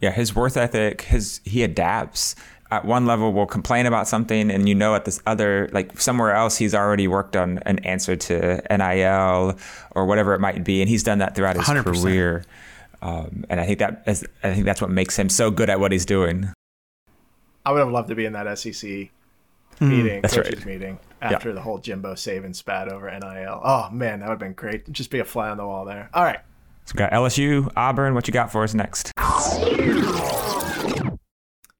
Yeah, 0.00 0.10
his 0.10 0.34
worth 0.34 0.56
ethic, 0.56 1.02
his 1.02 1.40
he 1.44 1.62
adapts. 1.62 2.34
At 2.72 2.84
one 2.84 3.04
level, 3.04 3.32
will 3.32 3.46
complain 3.46 3.86
about 3.86 4.06
something, 4.06 4.48
and 4.48 4.68
you 4.68 4.76
know, 4.76 4.94
at 4.94 5.04
this 5.04 5.20
other, 5.26 5.68
like 5.72 6.00
somewhere 6.00 6.32
else, 6.32 6.56
he's 6.56 6.72
already 6.72 7.08
worked 7.08 7.34
on 7.34 7.58
an 7.66 7.80
answer 7.80 8.14
to 8.14 8.62
NIL 8.70 9.58
or 9.90 10.06
whatever 10.06 10.34
it 10.34 10.38
might 10.38 10.62
be, 10.62 10.80
and 10.80 10.88
he's 10.88 11.02
done 11.02 11.18
that 11.18 11.34
throughout 11.34 11.56
his 11.56 11.66
100%. 11.66 11.84
career. 12.00 12.44
Um, 13.02 13.44
and 13.48 13.58
I 13.60 13.66
think 13.66 13.80
that 13.80 14.04
is, 14.06 14.24
I 14.44 14.54
think 14.54 14.66
that's 14.66 14.80
what 14.80 14.90
makes 14.90 15.18
him 15.18 15.28
so 15.28 15.50
good 15.50 15.68
at 15.68 15.80
what 15.80 15.90
he's 15.90 16.04
doing. 16.04 16.52
I 17.64 17.72
would 17.72 17.80
have 17.80 17.90
loved 17.90 18.08
to 18.08 18.14
be 18.14 18.24
in 18.24 18.34
that 18.34 18.58
SEC 18.58 18.72
mm, 18.88 19.10
meeting, 19.80 20.22
coaches 20.22 20.56
right. 20.56 20.66
meeting 20.66 20.98
after 21.20 21.48
yeah. 21.48 21.54
the 21.54 21.60
whole 21.60 21.78
Jimbo 21.78 22.14
Saban 22.14 22.54
spat 22.54 22.88
over 22.88 23.10
NIL. 23.10 23.60
Oh 23.64 23.90
man, 23.90 24.20
that 24.20 24.26
would 24.26 24.32
have 24.32 24.38
been 24.38 24.52
great. 24.52 24.90
Just 24.92 25.10
be 25.10 25.18
a 25.18 25.24
fly 25.24 25.48
on 25.50 25.56
the 25.56 25.66
wall 25.66 25.84
there. 25.84 26.08
All 26.14 26.24
right. 26.24 26.40
So 26.86 26.92
we 26.94 26.98
got 26.98 27.12
LSU, 27.12 27.70
Auburn. 27.76 28.14
What 28.14 28.26
you 28.26 28.32
got 28.32 28.50
for 28.50 28.64
us 28.64 28.74
next? 28.74 29.12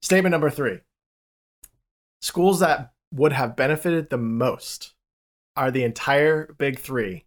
Statement 0.02 0.32
number 0.32 0.50
three. 0.50 0.80
Schools 2.20 2.60
that 2.60 2.92
would 3.12 3.32
have 3.32 3.56
benefited 3.56 4.10
the 4.10 4.18
most 4.18 4.94
are 5.56 5.70
the 5.70 5.84
entire 5.84 6.54
Big 6.58 6.78
Three 6.78 7.24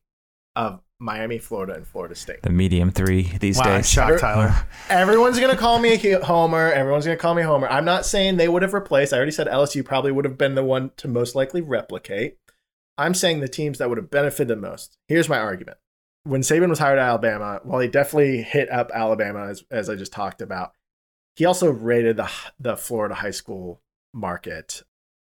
of 0.56 0.82
Miami, 1.00 1.38
Florida, 1.38 1.74
and 1.74 1.86
Florida 1.86 2.16
State. 2.16 2.42
The 2.44 2.50
medium 2.50 2.92
three 2.92 3.24
these 3.40 3.58
wow, 3.58 3.78
days. 3.78 3.90
Shock, 3.90 4.20
Tyler. 4.20 4.56
Everyone's 4.90 5.40
gonna 5.40 5.58
call 5.58 5.80
me 5.80 5.94
a 5.94 6.24
homer. 6.24 6.72
Everyone's 6.72 7.06
gonna 7.06 7.18
call 7.18 7.36
me 7.36 7.42
homer. 7.42 7.68
I'm 7.68 7.86
not 7.86 8.06
saying 8.06 8.38
they 8.38 8.48
would 8.48 8.62
have 8.62 8.74
replaced. 8.74 9.14
I 9.14 9.18
already 9.18 9.32
said 9.32 9.48
LSU 9.48 9.84
probably 9.84 10.12
would 10.12 10.26
have 10.26 10.38
been 10.38 10.56
the 10.56 10.64
one 10.64 10.92
to 10.98 11.08
most 11.08 11.36
likely 11.36 11.62
replicate. 11.62 12.38
I'm 12.98 13.14
saying 13.14 13.40
the 13.40 13.48
teams 13.48 13.80
that 13.80 13.90
would 13.90 13.98
have 13.98 14.12
benefited 14.12 14.48
the 14.48 14.56
most. 14.56 14.98
Here's 15.08 15.28
my 15.28 15.40
argument. 15.40 15.78
When 16.24 16.42
Saban 16.42 16.70
was 16.70 16.80
hired 16.80 17.00
at 17.00 17.08
Alabama, 17.08 17.60
while 17.64 17.82
he 17.82 17.88
definitely 17.88 18.42
hit 18.42 18.70
up 18.72 18.92
Alabama 18.94 19.48
as, 19.48 19.64
as 19.70 19.90
I 19.90 19.96
just 19.96 20.14
talked 20.14 20.42
about, 20.42 20.74
he 21.36 21.46
also 21.46 21.72
rated 21.72 22.18
the 22.18 22.30
the 22.60 22.78
Florida 22.78 23.16
high 23.16 23.32
school 23.32 23.82
market. 24.14 24.84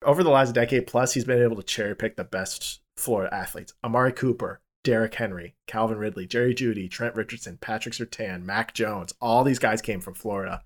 Over 0.05 0.23
the 0.23 0.31
last 0.31 0.55
decade 0.55 0.87
plus, 0.87 1.13
he's 1.13 1.25
been 1.25 1.43
able 1.43 1.57
to 1.57 1.63
cherry 1.63 1.95
pick 1.95 2.17
the 2.17 2.25
best 2.25 2.81
Florida 2.97 3.35
athletes. 3.35 3.75
Amari 3.85 4.13
Cooper, 4.13 4.61
Derrick 4.83 5.15
Henry, 5.15 5.55
Calvin 5.67 5.99
Ridley, 5.99 6.27
Jerry 6.27 6.55
Jeudy, 6.55 6.91
Trent 6.91 7.15
Richardson, 7.15 7.59
Patrick 7.61 7.95
Surtain, 7.95 8.45
Mac 8.45 8.73
Jones, 8.75 9.13
all 9.21 9.45
these 9.45 9.59
guys 9.59 9.83
came 9.83 10.01
from 10.01 10.15
Florida. 10.15 10.63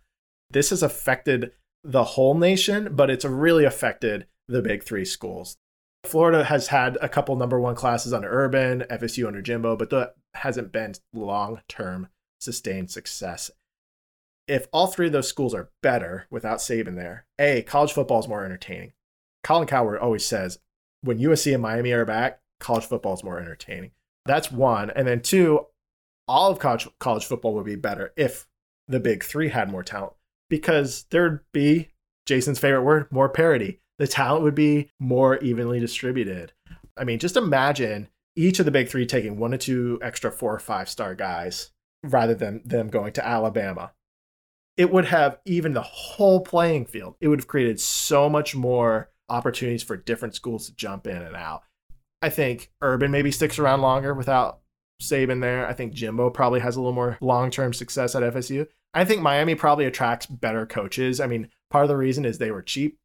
This 0.50 0.70
has 0.70 0.82
affected 0.82 1.52
the 1.82 2.04
whole 2.04 2.34
nation, 2.34 2.94
but 2.94 3.10
it's 3.10 3.24
really 3.24 3.64
affected 3.64 4.26
the 4.46 4.62
big 4.62 4.84
three 4.84 5.04
schools. 5.04 5.56
Florida 6.06 6.44
has 6.44 6.68
had 6.68 6.98
a 7.00 7.08
couple 7.08 7.36
number 7.36 7.58
one 7.58 7.74
classes 7.74 8.12
under 8.12 8.28
Urban, 8.28 8.84
FSU 8.90 9.26
under 9.26 9.42
Jimbo, 9.42 9.76
but 9.76 9.90
that 9.90 10.14
hasn't 10.34 10.72
been 10.72 10.94
long 11.12 11.60
term 11.68 12.08
sustained 12.40 12.90
success. 12.90 13.50
If 14.46 14.66
all 14.72 14.86
three 14.86 15.06
of 15.06 15.12
those 15.12 15.28
schools 15.28 15.54
are 15.54 15.70
better 15.82 16.26
without 16.30 16.58
Saban 16.58 16.96
there, 16.96 17.26
A, 17.38 17.62
college 17.62 17.92
football 17.92 18.20
is 18.20 18.28
more 18.28 18.44
entertaining. 18.44 18.92
Colin 19.42 19.66
Cowherd 19.66 19.98
always 19.98 20.26
says 20.26 20.58
when 21.02 21.18
USC 21.18 21.52
and 21.52 21.62
Miami 21.62 21.92
are 21.92 22.04
back, 22.04 22.40
college 22.60 22.84
football 22.84 23.14
is 23.14 23.24
more 23.24 23.38
entertaining. 23.38 23.92
That's 24.26 24.50
one. 24.50 24.90
And 24.90 25.06
then 25.06 25.20
two, 25.20 25.66
all 26.28 26.50
of 26.50 26.58
college, 26.58 26.88
college 26.98 27.24
football 27.24 27.54
would 27.54 27.66
be 27.66 27.76
better 27.76 28.12
if 28.16 28.46
the 28.88 29.00
big 29.00 29.24
three 29.24 29.48
had 29.48 29.70
more 29.70 29.82
talent 29.82 30.14
because 30.48 31.04
there'd 31.10 31.40
be 31.52 31.90
Jason's 32.26 32.58
favorite 32.58 32.82
word, 32.82 33.10
more 33.10 33.28
parity. 33.28 33.80
The 33.98 34.06
talent 34.06 34.42
would 34.42 34.54
be 34.54 34.90
more 34.98 35.38
evenly 35.38 35.80
distributed. 35.80 36.52
I 36.96 37.04
mean, 37.04 37.18
just 37.18 37.36
imagine 37.36 38.08
each 38.36 38.58
of 38.58 38.64
the 38.64 38.70
big 38.70 38.88
three 38.88 39.06
taking 39.06 39.38
one 39.38 39.54
or 39.54 39.58
two 39.58 39.98
extra 40.02 40.30
four 40.30 40.54
or 40.54 40.58
five 40.58 40.88
star 40.88 41.14
guys 41.14 41.70
rather 42.02 42.34
than 42.34 42.62
them 42.64 42.88
going 42.88 43.12
to 43.14 43.26
Alabama. 43.26 43.92
It 44.76 44.92
would 44.92 45.06
have 45.06 45.38
even 45.44 45.72
the 45.72 45.82
whole 45.82 46.40
playing 46.40 46.86
field. 46.86 47.14
It 47.20 47.28
would 47.28 47.38
have 47.38 47.46
created 47.46 47.80
so 47.80 48.28
much 48.28 48.56
more 48.56 49.10
opportunities 49.28 49.82
for 49.82 49.96
different 49.96 50.34
schools 50.34 50.66
to 50.66 50.74
jump 50.74 51.06
in 51.06 51.22
and 51.22 51.36
out. 51.36 51.62
I 52.20 52.30
think 52.30 52.72
Urban 52.80 53.10
maybe 53.10 53.30
sticks 53.30 53.58
around 53.58 53.82
longer 53.82 54.14
without 54.14 54.60
Saban 55.00 55.40
there. 55.40 55.66
I 55.66 55.72
think 55.72 55.92
Jimbo 55.92 56.30
probably 56.30 56.60
has 56.60 56.76
a 56.76 56.80
little 56.80 56.92
more 56.92 57.18
long 57.20 57.50
term 57.50 57.72
success 57.72 58.14
at 58.14 58.22
FSU. 58.22 58.66
I 58.94 59.04
think 59.04 59.22
Miami 59.22 59.54
probably 59.54 59.86
attracts 59.86 60.26
better 60.26 60.66
coaches. 60.66 61.20
I 61.20 61.26
mean, 61.26 61.50
part 61.70 61.84
of 61.84 61.88
the 61.88 61.96
reason 61.96 62.24
is 62.24 62.38
they 62.38 62.50
were 62.50 62.62
cheap. 62.62 62.98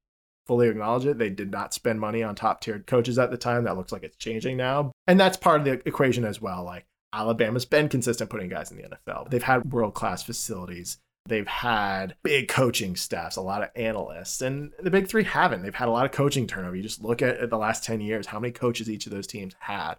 Fully 0.50 0.68
acknowledge 0.68 1.06
it. 1.06 1.20
They 1.20 1.30
did 1.30 1.52
not 1.52 1.76
spend 1.76 2.00
money 2.00 2.24
on 2.24 2.34
top 2.34 2.60
tiered 2.60 2.88
coaches 2.88 3.20
at 3.20 3.30
the 3.30 3.38
time. 3.38 3.66
That 3.66 3.78
looks 3.78 3.92
like 3.92 4.02
it's 4.02 4.18
changing 4.18 4.58
now. 4.58 4.92
And 5.06 5.20
that's 5.20 5.38
part 5.38 5.60
of 5.60 5.66
the 5.66 5.74
equation 5.88 6.26
as 6.26 6.42
well. 6.42 6.64
Like 6.64 6.88
Alabama's 7.14 7.66
been 7.66 7.88
consistent 7.88 8.32
putting 8.32 8.50
guys 8.50 8.72
in 8.72 8.78
the 8.78 8.84
NFL. 8.84 9.30
They've 9.30 9.44
had 9.44 9.72
world 9.72 9.94
class 9.94 10.24
facilities. 10.24 10.98
They've 11.28 11.46
had 11.46 12.16
big 12.24 12.48
coaching 12.48 12.96
staffs, 12.96 13.36
a 13.36 13.42
lot 13.42 13.62
of 13.62 13.70
analysts, 13.76 14.42
and 14.42 14.72
the 14.80 14.90
big 14.90 15.08
three 15.08 15.24
haven't. 15.24 15.62
They've 15.62 15.76
had 15.76 15.88
a 15.88 15.92
lot 15.92 16.06
of 16.06 16.12
coaching 16.14 16.48
turnover. 16.48 16.76
You 16.76 16.82
just 16.82 17.04
look 17.04 17.22
at, 17.22 17.48
the 17.48 17.58
last 17.60 17.84
10 17.84 18.02
years, 18.02 18.26
how 18.26 18.40
many 18.40 18.52
coaches 18.52 18.90
each 18.90 19.06
of 19.06 19.12
those 19.12 19.28
teams 19.28 19.54
had. 19.60 19.98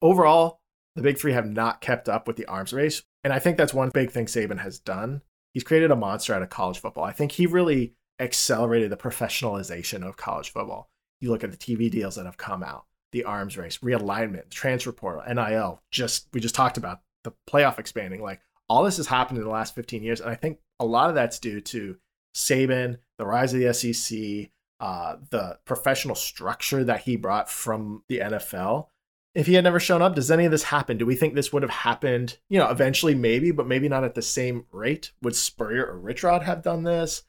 Overall, 0.00 0.60
the 0.96 1.02
big 1.02 1.18
three 1.18 1.34
have 1.34 1.46
not 1.46 1.82
kept 1.82 2.08
up 2.08 2.26
with 2.26 2.36
the 2.36 2.46
arms 2.46 2.72
race. 2.72 3.02
And 3.22 3.34
I 3.34 3.38
think 3.38 3.58
that's 3.58 3.74
one 3.74 3.90
big 3.92 4.12
thing 4.12 4.24
Saban 4.24 4.60
has 4.60 4.78
done. 4.78 5.20
He's 5.52 5.64
created 5.64 5.90
a 5.90 5.96
monster 5.96 6.32
out 6.32 6.40
of 6.40 6.48
college 6.48 6.78
football. 6.78 7.04
I 7.04 7.12
think 7.12 7.32
he 7.32 7.44
really 7.44 7.92
accelerated 8.20 8.90
the 8.90 8.96
professionalization 8.96 10.06
of 10.06 10.16
college 10.16 10.50
football. 10.50 10.90
You 11.20 11.30
look 11.30 11.42
at 11.42 11.50
the 11.50 11.56
TV 11.56 11.90
deals 11.90 12.16
that 12.16 12.26
have 12.26 12.36
come 12.36 12.62
out, 12.62 12.84
the 13.12 13.24
arms 13.24 13.56
race, 13.56 13.78
realignment, 13.78 14.50
transfer 14.50 14.92
portal, 14.92 15.22
NIL, 15.26 15.82
just 15.90 16.28
we 16.32 16.40
just 16.40 16.54
talked 16.54 16.76
about 16.76 17.00
the 17.24 17.32
playoff 17.48 17.78
expanding. 17.78 18.22
Like 18.22 18.40
all 18.68 18.84
this 18.84 18.98
has 18.98 19.08
happened 19.08 19.38
in 19.38 19.44
the 19.44 19.50
last 19.50 19.74
15 19.74 20.02
years. 20.02 20.20
And 20.20 20.30
I 20.30 20.34
think 20.36 20.58
a 20.78 20.84
lot 20.84 21.08
of 21.08 21.16
that's 21.16 21.38
due 21.38 21.60
to 21.60 21.96
Saban, 22.34 22.98
the 23.18 23.26
rise 23.26 23.52
of 23.52 23.60
the 23.60 23.74
SEC, 23.74 24.50
uh, 24.78 25.16
the 25.30 25.58
professional 25.64 26.14
structure 26.14 26.84
that 26.84 27.00
he 27.00 27.16
brought 27.16 27.50
from 27.50 28.04
the 28.08 28.20
NFL. 28.20 28.86
If 29.34 29.46
he 29.46 29.54
had 29.54 29.64
never 29.64 29.78
shown 29.78 30.02
up, 30.02 30.14
does 30.14 30.30
any 30.30 30.44
of 30.44 30.50
this 30.50 30.64
happen? 30.64 30.98
Do 30.98 31.06
we 31.06 31.14
think 31.14 31.34
this 31.34 31.52
would 31.52 31.62
have 31.62 31.70
happened, 31.70 32.38
you 32.48 32.58
know, 32.58 32.68
eventually 32.68 33.14
maybe, 33.14 33.50
but 33.50 33.66
maybe 33.66 33.88
not 33.88 34.04
at 34.04 34.14
the 34.14 34.22
same 34.22 34.66
rate? 34.72 35.12
Would 35.22 35.36
Spurrier 35.36 35.86
or 35.86 35.98
Rich 35.98 36.22
Rod 36.22 36.42
have 36.42 36.62
done 36.62 36.82
this? 36.82 37.22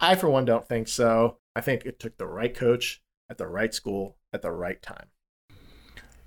I, 0.00 0.14
for 0.16 0.28
one, 0.28 0.44
don't 0.44 0.68
think 0.68 0.88
so. 0.88 1.38
I 1.56 1.60
think 1.60 1.84
it 1.86 1.98
took 1.98 2.18
the 2.18 2.26
right 2.26 2.54
coach 2.54 3.02
at 3.30 3.38
the 3.38 3.46
right 3.46 3.72
school 3.72 4.16
at 4.32 4.42
the 4.42 4.50
right 4.50 4.80
time. 4.82 5.06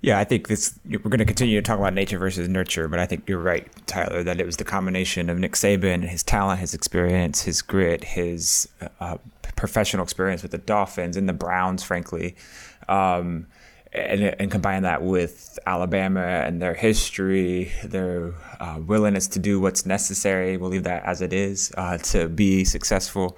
Yeah, 0.00 0.18
I 0.20 0.24
think 0.24 0.46
this. 0.46 0.78
We're 0.84 0.98
going 0.98 1.18
to 1.18 1.24
continue 1.24 1.60
to 1.60 1.62
talk 1.62 1.78
about 1.78 1.92
nature 1.92 2.18
versus 2.18 2.48
nurture, 2.48 2.86
but 2.86 3.00
I 3.00 3.06
think 3.06 3.28
you're 3.28 3.40
right, 3.40 3.66
Tyler, 3.86 4.22
that 4.22 4.40
it 4.40 4.46
was 4.46 4.56
the 4.56 4.64
combination 4.64 5.28
of 5.28 5.38
Nick 5.38 5.54
Saban, 5.54 5.94
and 5.94 6.04
his 6.04 6.22
talent, 6.22 6.60
his 6.60 6.72
experience, 6.72 7.42
his 7.42 7.62
grit, 7.62 8.04
his 8.04 8.68
uh, 9.00 9.18
professional 9.56 10.04
experience 10.04 10.42
with 10.42 10.52
the 10.52 10.58
Dolphins 10.58 11.16
and 11.16 11.28
the 11.28 11.32
Browns, 11.32 11.82
frankly, 11.82 12.36
um, 12.88 13.48
and, 13.92 14.22
and 14.22 14.52
combine 14.52 14.84
that 14.84 15.02
with 15.02 15.58
Alabama 15.66 16.20
and 16.20 16.62
their 16.62 16.74
history, 16.74 17.72
their 17.82 18.34
uh, 18.60 18.78
willingness 18.86 19.26
to 19.28 19.40
do 19.40 19.58
what's 19.58 19.84
necessary. 19.84 20.56
We'll 20.56 20.70
leave 20.70 20.84
that 20.84 21.04
as 21.04 21.22
it 21.22 21.32
is 21.32 21.72
uh, 21.76 21.98
to 21.98 22.28
be 22.28 22.64
successful 22.64 23.36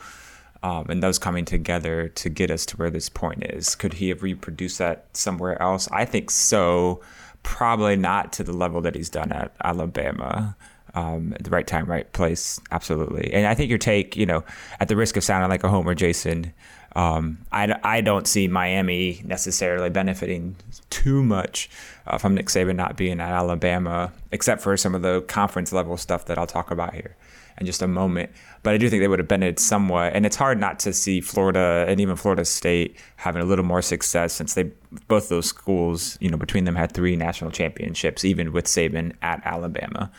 um, 0.62 0.86
and 0.88 1.02
those 1.02 1.18
coming 1.18 1.44
together 1.44 2.08
to 2.08 2.28
get 2.28 2.50
us 2.50 2.66
to 2.66 2.76
where 2.76 2.90
this 2.90 3.08
point 3.08 3.44
is. 3.44 3.74
Could 3.74 3.94
he 3.94 4.10
have 4.10 4.22
reproduced 4.22 4.78
that 4.78 5.06
somewhere 5.12 5.60
else? 5.60 5.88
I 5.90 6.04
think 6.04 6.30
so. 6.30 7.00
Probably 7.42 7.96
not 7.96 8.32
to 8.34 8.44
the 8.44 8.52
level 8.52 8.80
that 8.82 8.94
he's 8.94 9.08
done 9.10 9.32
at 9.32 9.54
Alabama. 9.64 10.56
Um, 10.92 11.34
at 11.34 11.44
the 11.44 11.50
right 11.50 11.68
time, 11.68 11.86
right 11.86 12.12
place, 12.12 12.60
absolutely. 12.72 13.32
And 13.32 13.46
I 13.46 13.54
think 13.54 13.70
your 13.70 13.78
take, 13.78 14.16
you 14.16 14.26
know, 14.26 14.42
at 14.80 14.88
the 14.88 14.96
risk 14.96 15.16
of 15.16 15.22
sounding 15.22 15.48
like 15.48 15.62
a 15.62 15.68
homer, 15.68 15.94
Jason, 15.94 16.52
um, 16.96 17.38
I, 17.52 17.78
I 17.84 18.00
don't 18.00 18.26
see 18.26 18.48
Miami 18.48 19.22
necessarily 19.24 19.88
benefiting 19.88 20.56
too 20.90 21.22
much 21.22 21.70
uh, 22.08 22.18
from 22.18 22.34
Nick 22.34 22.46
Saban 22.46 22.74
not 22.74 22.96
being 22.96 23.20
at 23.20 23.30
Alabama, 23.30 24.12
except 24.32 24.62
for 24.62 24.76
some 24.76 24.96
of 24.96 25.02
the 25.02 25.20
conference 25.22 25.72
level 25.72 25.96
stuff 25.96 26.24
that 26.24 26.38
I'll 26.38 26.46
talk 26.48 26.72
about 26.72 26.92
here 26.92 27.14
in 27.58 27.66
just 27.66 27.82
a 27.82 27.88
moment. 27.88 28.30
But 28.62 28.74
I 28.74 28.78
do 28.78 28.90
think 28.90 29.00
they 29.00 29.08
would 29.08 29.18
have 29.18 29.28
benefited 29.28 29.58
somewhat. 29.58 30.14
And 30.14 30.26
it's 30.26 30.36
hard 30.36 30.60
not 30.60 30.78
to 30.80 30.92
see 30.92 31.20
Florida 31.20 31.84
and 31.88 32.00
even 32.00 32.16
Florida 32.16 32.44
State 32.44 32.96
having 33.16 33.42
a 33.42 33.44
little 33.44 33.64
more 33.64 33.82
success 33.82 34.32
since 34.32 34.54
they 34.54 34.70
both 35.08 35.28
those 35.28 35.46
schools, 35.46 36.18
you 36.20 36.30
know, 36.30 36.36
between 36.36 36.64
them 36.64 36.74
had 36.74 36.92
three 36.92 37.16
national 37.16 37.50
championships, 37.50 38.24
even 38.24 38.52
with 38.52 38.66
Saban 38.66 39.14
at 39.22 39.40
Alabama. 39.44 40.10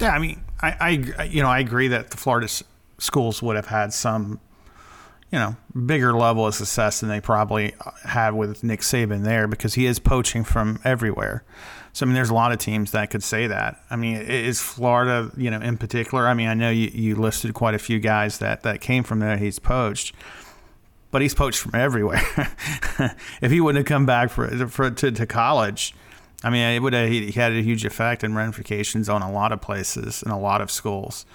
Yeah, 0.00 0.12
I 0.12 0.18
mean, 0.18 0.42
I, 0.62 0.76
I 1.18 1.24
you 1.24 1.42
know, 1.42 1.48
I 1.48 1.58
agree 1.58 1.88
that 1.88 2.10
the 2.10 2.16
Florida 2.16 2.48
schools 2.98 3.42
would 3.42 3.56
have 3.56 3.66
had 3.66 3.92
some 3.92 4.40
you 5.32 5.38
know, 5.38 5.56
bigger 5.86 6.12
level 6.12 6.46
of 6.46 6.54
success 6.54 7.00
than 7.00 7.08
they 7.08 7.20
probably 7.20 7.74
had 8.04 8.34
with 8.34 8.64
Nick 8.64 8.80
Saban 8.80 9.24
there 9.24 9.46
because 9.46 9.74
he 9.74 9.86
is 9.86 9.98
poaching 9.98 10.42
from 10.42 10.80
everywhere. 10.84 11.44
So 11.92 12.04
I 12.04 12.06
mean, 12.06 12.14
there's 12.14 12.30
a 12.30 12.34
lot 12.34 12.52
of 12.52 12.58
teams 12.58 12.92
that 12.92 13.10
could 13.10 13.22
say 13.22 13.46
that. 13.46 13.82
I 13.90 13.96
mean, 13.96 14.16
is 14.16 14.60
Florida, 14.60 15.30
you 15.36 15.50
know, 15.50 15.60
in 15.60 15.76
particular? 15.76 16.26
I 16.26 16.34
mean, 16.34 16.48
I 16.48 16.54
know 16.54 16.70
you, 16.70 16.88
you 16.92 17.16
listed 17.16 17.54
quite 17.54 17.74
a 17.74 17.78
few 17.78 17.98
guys 17.98 18.38
that 18.38 18.62
that 18.62 18.80
came 18.80 19.04
from 19.04 19.20
there. 19.20 19.36
He's 19.36 19.58
poached, 19.58 20.14
but 21.10 21.22
he's 21.22 21.34
poached 21.34 21.58
from 21.58 21.74
everywhere. 21.74 22.22
if 23.40 23.50
he 23.50 23.60
wouldn't 23.60 23.86
have 23.86 23.92
come 23.92 24.06
back 24.06 24.30
for, 24.30 24.68
for 24.68 24.90
to, 24.90 25.12
to 25.12 25.26
college, 25.26 25.94
I 26.42 26.50
mean, 26.50 26.62
it 26.74 26.80
would 26.80 26.92
have 26.92 27.08
he 27.08 27.30
had 27.32 27.52
a 27.52 27.62
huge 27.62 27.84
effect 27.84 28.24
and 28.24 28.34
ramifications 28.34 29.08
on 29.08 29.22
a 29.22 29.30
lot 29.30 29.52
of 29.52 29.60
places 29.60 30.22
and 30.22 30.32
a 30.32 30.36
lot 30.36 30.60
of 30.60 30.70
schools. 30.70 31.26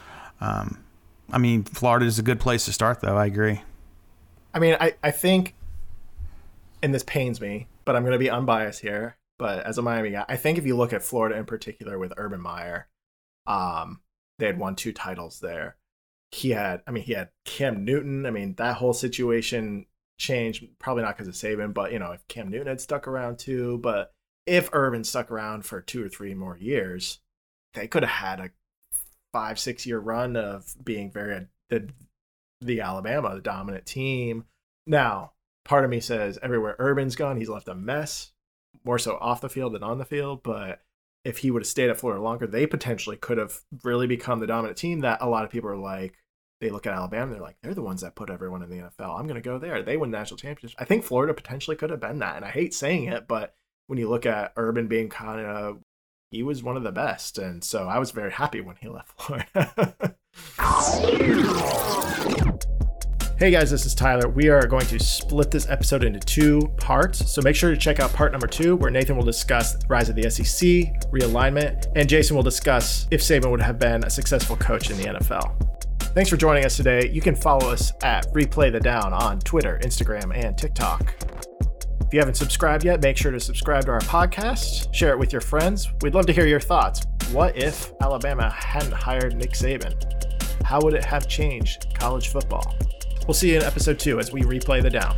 Um, 0.41 0.83
I 1.31 1.37
mean, 1.37 1.63
Florida 1.63 2.05
is 2.05 2.19
a 2.19 2.23
good 2.23 2.39
place 2.39 2.65
to 2.65 2.73
start, 2.73 3.01
though. 3.01 3.17
I 3.17 3.25
agree. 3.25 3.61
I 4.55 4.59
mean, 4.59 4.75
I, 4.79 4.95
I 5.03 5.11
think, 5.11 5.53
and 6.81 6.93
this 6.93 7.03
pains 7.03 7.39
me, 7.39 7.67
but 7.83 7.95
I'm 7.95 8.01
going 8.01 8.13
to 8.13 8.19
be 8.19 8.31
unbiased 8.31 8.81
here 8.81 9.17
but 9.37 9.65
as 9.65 9.77
a 9.77 9.81
Miami 9.81 10.11
guy, 10.11 10.25
I 10.27 10.37
think 10.37 10.57
if 10.57 10.65
you 10.65 10.75
look 10.75 10.93
at 10.93 11.03
Florida 11.03 11.37
in 11.37 11.45
particular 11.45 11.99
with 11.99 12.13
Urban 12.17 12.41
Meyer, 12.41 12.87
um, 13.47 14.01
they 14.39 14.45
had 14.45 14.57
won 14.57 14.75
two 14.75 14.93
titles 14.93 15.39
there. 15.39 15.75
He 16.31 16.51
had, 16.51 16.81
I 16.87 16.91
mean, 16.91 17.03
he 17.03 17.13
had 17.13 17.29
Cam 17.43 17.83
Newton. 17.83 18.25
I 18.25 18.31
mean, 18.31 18.55
that 18.55 18.77
whole 18.77 18.93
situation 18.93 19.85
changed, 20.17 20.65
probably 20.79 21.03
not 21.03 21.17
because 21.17 21.27
of 21.27 21.33
Saban, 21.33 21.73
but 21.73 21.91
you 21.91 21.99
know, 21.99 22.11
if 22.11 22.27
Cam 22.27 22.49
Newton 22.49 22.67
had 22.67 22.81
stuck 22.81 23.07
around 23.07 23.39
too, 23.39 23.77
but 23.79 24.11
if 24.45 24.69
Urban 24.73 25.03
stuck 25.03 25.31
around 25.31 25.65
for 25.65 25.81
two 25.81 26.03
or 26.03 26.09
three 26.09 26.33
more 26.33 26.57
years, 26.57 27.19
they 27.73 27.87
could 27.87 28.03
have 28.03 28.09
had 28.09 28.39
a 28.39 28.51
five, 29.33 29.59
six 29.59 29.85
year 29.85 29.99
run 29.99 30.37
of 30.37 30.75
being 30.83 31.11
very 31.11 31.47
the 31.69 31.89
the 32.61 32.81
Alabama, 32.81 33.35
the 33.35 33.41
dominant 33.41 33.85
team. 33.85 34.45
Now, 34.87 35.33
part 35.63 35.83
of 35.83 35.89
me 35.89 35.99
says 35.99 36.39
everywhere 36.41 36.75
Urban's 36.79 37.15
gone, 37.15 37.37
he's 37.37 37.49
left 37.49 37.67
a 37.67 37.75
mess 37.75 38.31
more 38.83 38.99
so 38.99 39.17
off 39.19 39.41
the 39.41 39.49
field 39.49 39.73
than 39.73 39.83
on 39.83 39.97
the 39.97 40.05
field. 40.05 40.43
But 40.43 40.81
if 41.23 41.39
he 41.39 41.51
would 41.51 41.63
have 41.63 41.67
stayed 41.67 41.89
at 41.89 41.99
Florida 41.99 42.21
longer, 42.21 42.47
they 42.47 42.67
potentially 42.67 43.17
could 43.17 43.37
have 43.37 43.61
really 43.83 44.07
become 44.07 44.39
the 44.39 44.47
dominant 44.47 44.77
team 44.77 44.99
that 45.01 45.21
a 45.21 45.27
lot 45.27 45.43
of 45.43 45.49
people 45.49 45.69
are 45.69 45.77
like, 45.77 46.15
they 46.61 46.69
look 46.69 46.87
at 46.87 46.93
Alabama, 46.93 47.33
they're 47.33 47.41
like, 47.41 47.57
they're 47.61 47.73
the 47.73 47.81
ones 47.81 48.01
that 48.01 48.15
put 48.15 48.29
everyone 48.29 48.61
in 48.63 48.69
the 48.69 48.77
NFL. 48.77 49.19
I'm 49.19 49.27
going 49.27 49.35
to 49.35 49.41
go 49.41 49.59
there. 49.59 49.83
They 49.83 49.97
win 49.97 50.11
national 50.11 50.37
championships. 50.37 50.79
I 50.79 50.85
think 50.85 51.03
Florida 51.03 51.33
potentially 51.33 51.75
could 51.75 51.89
have 51.89 51.99
been 51.99 52.19
that. 52.19 52.37
And 52.37 52.45
I 52.45 52.49
hate 52.49 52.73
saying 52.73 53.05
it, 53.05 53.27
but 53.27 53.53
when 53.87 53.99
you 53.99 54.09
look 54.09 54.25
at 54.25 54.53
Urban 54.55 54.87
being 54.87 55.09
kind 55.09 55.45
of, 55.45 55.81
he 56.31 56.43
was 56.43 56.63
one 56.63 56.77
of 56.77 56.83
the 56.83 56.91
best. 56.91 57.37
And 57.37 57.63
so 57.63 57.87
I 57.87 57.99
was 57.99 58.11
very 58.11 58.31
happy 58.31 58.61
when 58.61 58.77
he 58.77 58.87
left 58.87 59.19
Florida. 59.19 60.15
Hey 63.37 63.51
guys, 63.51 63.69
this 63.69 63.85
is 63.85 63.93
Tyler. 63.93 64.29
We 64.29 64.47
are 64.47 64.65
going 64.65 64.85
to 64.85 64.97
split 64.97 65.51
this 65.51 65.67
episode 65.67 66.05
into 66.05 66.21
two 66.21 66.71
parts. 66.77 67.29
So 67.29 67.41
make 67.41 67.53
sure 67.53 67.69
to 67.69 67.75
check 67.75 67.99
out 67.99 68.13
part 68.13 68.31
number 68.31 68.47
two, 68.47 68.77
where 68.77 68.89
Nathan 68.89 69.17
will 69.17 69.25
discuss 69.25 69.75
rise 69.89 70.07
of 70.07 70.15
the 70.15 70.29
SEC, 70.29 70.65
realignment, 71.11 71.91
and 71.97 72.07
Jason 72.07 72.37
will 72.37 72.43
discuss 72.43 73.07
if 73.11 73.19
Saban 73.19 73.51
would 73.51 73.59
have 73.59 73.77
been 73.77 74.05
a 74.05 74.09
successful 74.09 74.55
coach 74.55 74.89
in 74.89 74.95
the 74.95 75.03
NFL. 75.03 75.53
Thanks 76.13 76.29
for 76.29 76.37
joining 76.37 76.63
us 76.63 76.77
today. 76.77 77.09
You 77.09 77.19
can 77.19 77.35
follow 77.35 77.69
us 77.69 77.91
at 78.03 78.33
Replay 78.33 78.71
the 78.71 78.79
Down 78.79 79.11
on 79.11 79.39
Twitter, 79.39 79.81
Instagram, 79.83 80.33
and 80.33 80.57
TikTok. 80.57 81.13
If 82.05 82.13
you 82.13 82.19
haven't 82.19 82.35
subscribed 82.35 82.85
yet, 82.85 83.01
make 83.01 83.17
sure 83.17 83.33
to 83.33 83.39
subscribe 83.41 83.83
to 83.87 83.91
our 83.91 83.99
podcast, 83.99 84.93
share 84.93 85.11
it 85.11 85.19
with 85.19 85.33
your 85.33 85.41
friends. 85.41 85.91
We'd 86.01 86.15
love 86.15 86.25
to 86.27 86.33
hear 86.33 86.47
your 86.47 86.61
thoughts. 86.61 87.05
What 87.33 87.57
if 87.57 87.91
Alabama 88.01 88.49
hadn't 88.49 88.93
hired 88.93 89.35
Nick 89.35 89.51
Saban? 89.51 89.93
How 90.63 90.79
would 90.83 90.93
it 90.93 91.03
have 91.03 91.27
changed 91.27 91.87
college 91.95 92.29
football? 92.29 92.73
We'll 93.27 93.33
see 93.33 93.51
you 93.51 93.57
in 93.57 93.63
episode 93.63 93.99
two 93.99 94.19
as 94.19 94.31
we 94.31 94.43
replay 94.43 94.81
the 94.81 94.89
down. 94.89 95.15